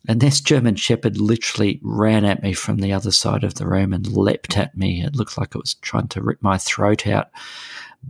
[0.06, 3.92] And this German Shepherd literally ran at me from the other side of the room
[3.92, 5.02] and leapt at me.
[5.02, 7.30] It looked like it was trying to rip my throat out,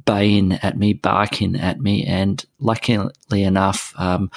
[0.04, 2.04] baying at me, barking at me.
[2.04, 4.30] And luckily enough, um,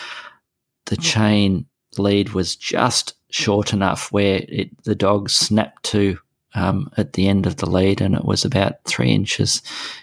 [0.85, 1.65] the chain
[1.97, 6.17] lead was just short enough where it, the dog snapped to
[6.53, 9.61] um, at the end of the lead, and it was about three inches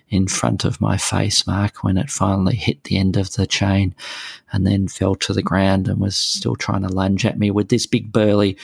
[0.09, 3.94] in front of my face mark when it finally hit the end of the chain
[4.53, 7.68] and then fell to the ground and was still trying to lunge at me with
[7.68, 8.57] this big burly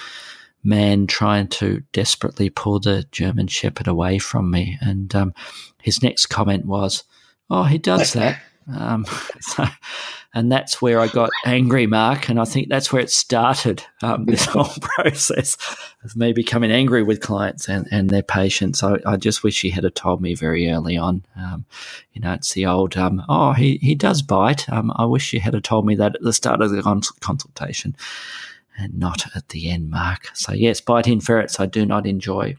[0.65, 4.79] man trying to desperately pull the German Shepherd away from me.
[4.81, 5.35] And um,
[5.83, 7.05] his next comment was,
[7.51, 8.41] Oh, he does that.
[8.73, 9.05] Um,
[9.41, 9.67] so,
[10.35, 12.29] and that's where I got angry, Mark.
[12.29, 15.57] And I think that's where it started um, this whole process
[16.03, 18.83] of me becoming angry with clients and, and their patients.
[18.83, 21.25] I, I just wish he had told me very early on.
[21.37, 21.67] Um,
[22.12, 24.69] you know, it's the old, um, oh, he, he does bite.
[24.71, 27.95] Um, I wish you had told me that at the start of the cons- consultation
[28.79, 30.29] and not at the end, Mark.
[30.35, 32.57] So, yes, biting ferrets I do not enjoy.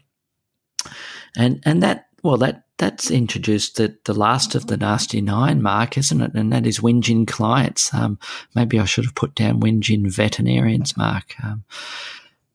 [1.36, 5.96] And, and that, well, that that's introduced the, the last of the nasty nine, Mark,
[5.96, 6.34] isn't it?
[6.34, 7.92] And that is whinging clients.
[7.94, 8.18] Um,
[8.54, 11.64] maybe I should have put down whinging veterinarians, Mark, um,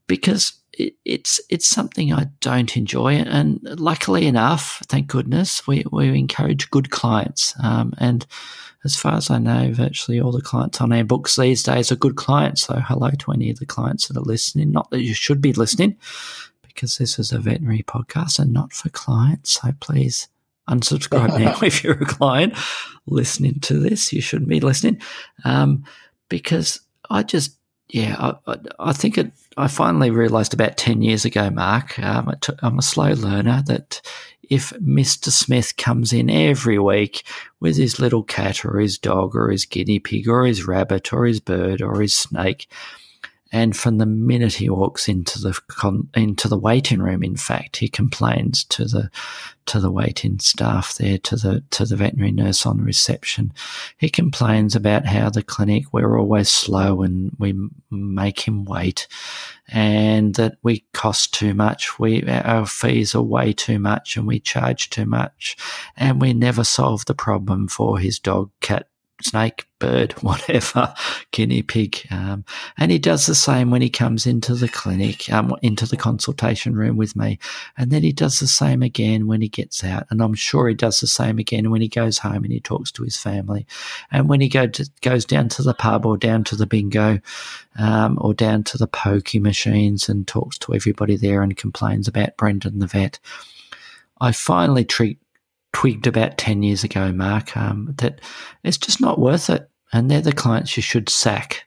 [0.05, 3.15] because it, it's it's something I don't enjoy.
[3.15, 7.55] And luckily enough, thank goodness, we, we encourage good clients.
[7.61, 8.25] Um, and
[8.83, 11.95] as far as I know, virtually all the clients on our books these days are
[11.95, 12.63] good clients.
[12.63, 14.71] So hello to any of the clients that are listening.
[14.71, 15.97] Not that you should be listening,
[16.63, 19.53] because this is a veterinary podcast and not for clients.
[19.61, 20.27] So please
[20.67, 22.53] unsubscribe now if you're a client
[23.05, 24.11] listening to this.
[24.11, 25.01] You shouldn't be listening
[25.43, 25.83] um,
[26.29, 27.57] because I just,
[27.89, 29.31] yeah, I, I, I, think it.
[29.57, 31.99] I finally realised about ten years ago, Mark.
[31.99, 34.01] Um, t- I'm a slow learner that
[34.51, 35.29] if Mr.
[35.29, 37.25] Smith comes in every week
[37.61, 41.25] with his little cat or his dog or his guinea pig or his rabbit or
[41.25, 42.67] his bird or his snake
[43.51, 47.77] and from the minute he walks into the con- into the waiting room, in fact,
[47.77, 49.09] he complains to the
[49.65, 53.51] to the waiting staff there, to the to the veterinary nurse on reception.
[53.97, 57.53] He complains about how the clinic we're always slow and we
[57.89, 59.07] make him wait,
[59.67, 61.99] and that we cost too much.
[61.99, 65.57] We our fees are way too much, and we charge too much,
[65.97, 68.87] and we never solve the problem for his dog, cat,
[69.23, 70.93] snake, bird, whatever,
[71.31, 72.05] guinea pig.
[72.11, 72.45] Um,
[72.77, 76.75] and he does the same when he comes into the clinic, um, into the consultation
[76.75, 77.39] room with me.
[77.77, 80.07] And then he does the same again when he gets out.
[80.09, 82.91] And I'm sure he does the same again when he goes home and he talks
[82.93, 83.65] to his family.
[84.11, 87.19] And when he go to, goes down to the pub or down to the bingo
[87.77, 92.37] um, or down to the pokey machines and talks to everybody there and complains about
[92.37, 93.19] Brendan the vet.
[94.19, 95.17] I finally treat
[95.73, 98.21] twigged about 10 years ago, Mark, um, that
[98.63, 99.69] it's just not worth it.
[99.93, 101.65] And they're the clients you should sack.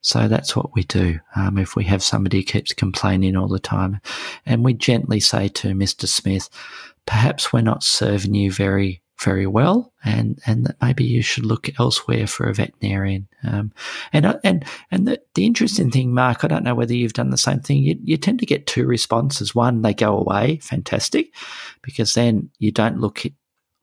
[0.00, 1.18] So that's what we do.
[1.34, 4.00] Um, if we have somebody who keeps complaining all the time,
[4.44, 6.06] and we gently say to Mr.
[6.06, 6.50] Smith,
[7.06, 12.26] perhaps we're not serving you very very well, and and maybe you should look elsewhere
[12.26, 13.28] for a veterinarian.
[13.42, 13.72] Um,
[14.12, 17.30] and uh, and and the, the interesting thing, Mark, I don't know whether you've done
[17.30, 17.82] the same thing.
[17.82, 19.54] You, you tend to get two responses.
[19.54, 21.34] One, they go away, fantastic,
[21.82, 23.24] because then you don't look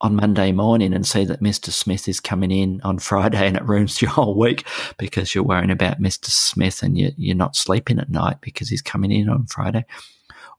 [0.02, 1.70] on Monday morning and see that Mr.
[1.70, 4.68] Smith is coming in on Friday and it ruins your whole week
[4.98, 6.26] because you're worrying about Mr.
[6.26, 9.86] Smith and you, you're not sleeping at night because he's coming in on Friday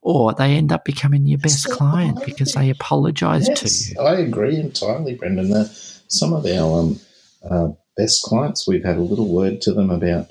[0.02, 4.00] or they end up becoming your best client because they apologise yes, to you.
[4.00, 5.64] I agree entirely, Brendan.
[6.08, 7.00] Some of our um,
[7.48, 10.30] uh, best clients, we've had a little word to them about.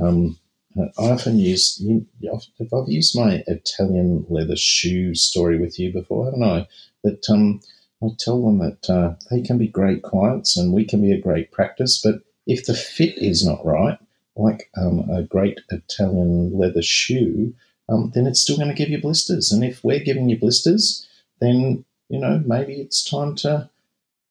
[0.00, 0.38] Um,
[0.76, 6.42] I often use, if I've used my Italian leather shoe story with you before, haven't
[6.42, 6.66] I?
[7.04, 7.60] That um,
[8.02, 11.20] I tell them that uh, they can be great clients and we can be a
[11.20, 13.98] great practice, but if the fit is not right,
[14.34, 17.54] like um, a great Italian leather shoe,
[17.92, 19.52] um, then it's still going to give you blisters.
[19.52, 21.06] And if we're giving you blisters,
[21.40, 23.68] then you know maybe it's time to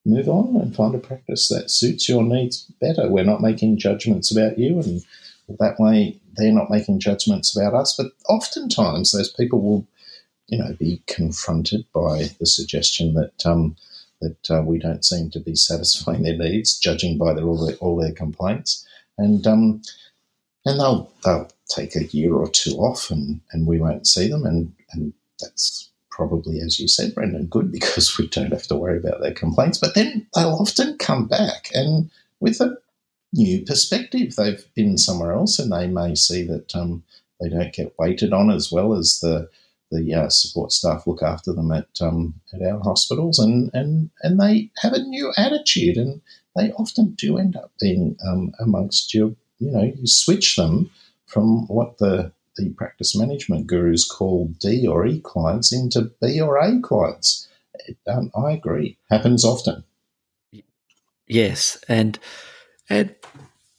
[0.05, 3.07] move on and find a practice that suits your needs better.
[3.07, 5.05] We're not making judgments about you, and
[5.59, 7.95] that way they're not making judgments about us.
[7.95, 9.88] But oftentimes, those people will,
[10.47, 13.76] you know, be confronted by the suggestion that um,
[14.22, 17.76] that uh, we don't seem to be satisfying their needs, judging by their all their,
[17.78, 18.88] all their complaints,
[19.18, 19.82] and um,
[20.66, 24.45] and they'll they'll take a year or two off, and, and we won't see them,
[24.45, 28.97] and and that's probably, as you said, Brendan, good because we don't have to worry
[28.97, 29.78] about their complaints.
[29.80, 32.78] But then they'll often come back and with a
[33.34, 34.36] new perspective.
[34.36, 37.03] They've been somewhere else and they may see that um,
[37.39, 39.49] they don't get waited on as well as the
[39.91, 44.39] the uh, support staff look after them at um, at our hospitals, and, and and
[44.39, 46.22] they have a new attitude, and
[46.55, 50.89] they often do end up being um, amongst your, you know, you switch them
[51.28, 56.57] from what the the practice management gurus call D or E clients into B or
[56.57, 57.47] A clients.
[58.07, 59.84] Um, I agree, happens often.
[61.28, 62.20] Yes, and
[62.89, 63.16] and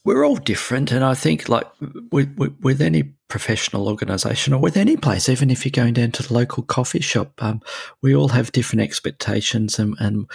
[0.05, 1.67] we're all different, and I think like
[2.11, 6.11] with, with, with any professional organisation or with any place, even if you're going down
[6.13, 7.61] to the local coffee shop, um,
[8.03, 10.29] we all have different expectations, and, and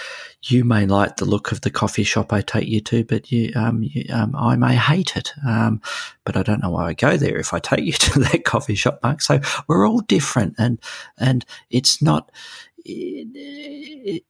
[0.43, 3.51] you may like the look of the coffee shop I take you to, but you,
[3.55, 5.33] um, you, um, I may hate it.
[5.45, 5.81] Um,
[6.23, 8.75] but I don't know why I go there if I take you to that coffee
[8.75, 9.21] shop, Mark.
[9.21, 10.79] So we're all different, and
[11.19, 12.31] and it's not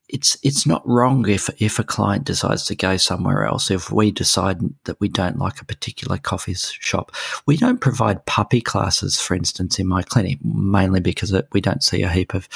[0.10, 3.70] it's it's not wrong if if a client decides to go somewhere else.
[3.70, 7.12] If we decide that we don't like a particular coffee shop,
[7.46, 12.04] we don't provide puppy classes, for instance, in my clinic, mainly because we don't see
[12.04, 12.48] a heap of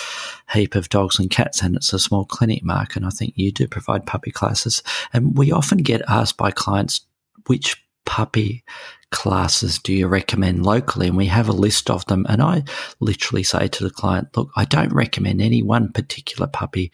[0.54, 2.96] heap of dogs and cats, and it's a small clinic, Mark.
[2.96, 4.84] And I think you do provide puppy classes,
[5.14, 7.06] and we often get asked by clients
[7.48, 8.64] which puppy
[9.12, 11.08] classes do you recommend locally?
[11.08, 12.26] And we have a list of them.
[12.30, 12.64] And I
[13.00, 16.92] literally say to the client, look, I don't recommend any one particular puppy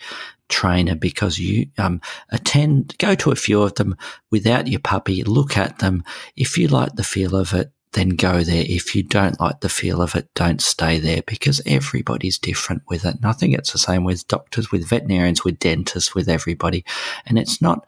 [0.49, 2.01] trainer because you um,
[2.31, 3.95] attend, go to a few of them
[4.31, 6.03] without your puppy, look at them.
[6.35, 8.65] If you like the feel of it, then go there.
[8.67, 13.05] If you don't like the feel of it, don't stay there because everybody's different with
[13.05, 13.15] it.
[13.15, 16.83] And I think it's the same with doctors, with veterinarians, with dentists, with everybody.
[17.25, 17.87] And it's not,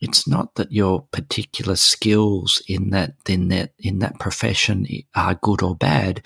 [0.00, 5.62] it's not that your particular skills in that in that in that profession are good
[5.62, 6.22] or bad.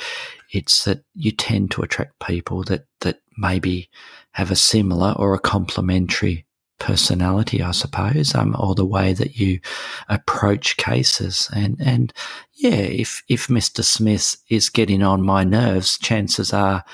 [0.50, 3.88] It's that you tend to attract people that that maybe
[4.32, 6.44] have a similar or a complementary
[6.78, 9.60] personality, I suppose, um, or the way that you
[10.08, 11.48] approach cases.
[11.54, 12.12] And and
[12.54, 13.82] yeah, if if Mr.
[13.82, 16.84] Smith is getting on my nerves, chances are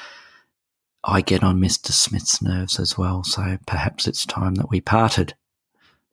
[1.03, 1.91] I get on Mr.
[1.91, 3.25] Smith's nerves as well.
[3.25, 5.35] So perhaps it's time that we parted.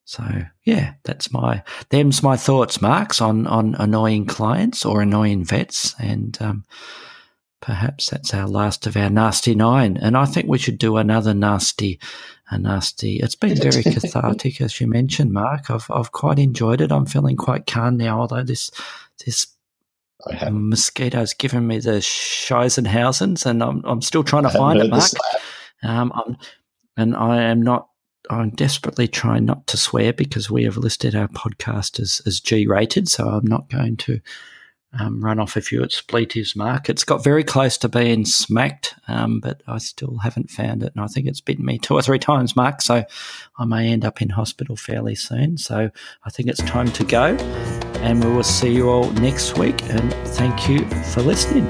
[0.05, 0.23] So
[0.63, 6.37] yeah, that's my them's my thoughts, Marks, on on annoying clients or annoying vets, and
[6.41, 6.63] um,
[7.59, 9.97] perhaps that's our last of our nasty nine.
[9.97, 11.99] And I think we should do another nasty,
[12.49, 13.17] a nasty.
[13.17, 15.71] It's been very cathartic, as you mentioned, Mark.
[15.71, 16.91] I've I've quite enjoyed it.
[16.91, 18.69] I'm feeling quite calm now, although this
[19.25, 19.47] this
[20.51, 25.11] mosquito's given me the Scheisenhausens, and I'm I'm still trying to find it, Mark.
[25.81, 26.37] Um, I'm,
[26.95, 27.89] and I am not
[28.29, 32.67] I'm desperately trying not to swear because we have listed our podcast as, as G
[32.67, 34.19] rated, so I'm not going to
[34.99, 36.89] um, run off a few expletives, Mark.
[36.89, 41.03] It's got very close to being smacked, um, but I still haven't found it, and
[41.03, 42.81] I think it's bitten me two or three times, Mark.
[42.81, 43.03] So
[43.57, 45.57] I may end up in hospital fairly soon.
[45.57, 45.89] So
[46.23, 47.35] I think it's time to go,
[48.01, 49.81] and we will see you all next week.
[49.89, 51.69] And thank you for listening.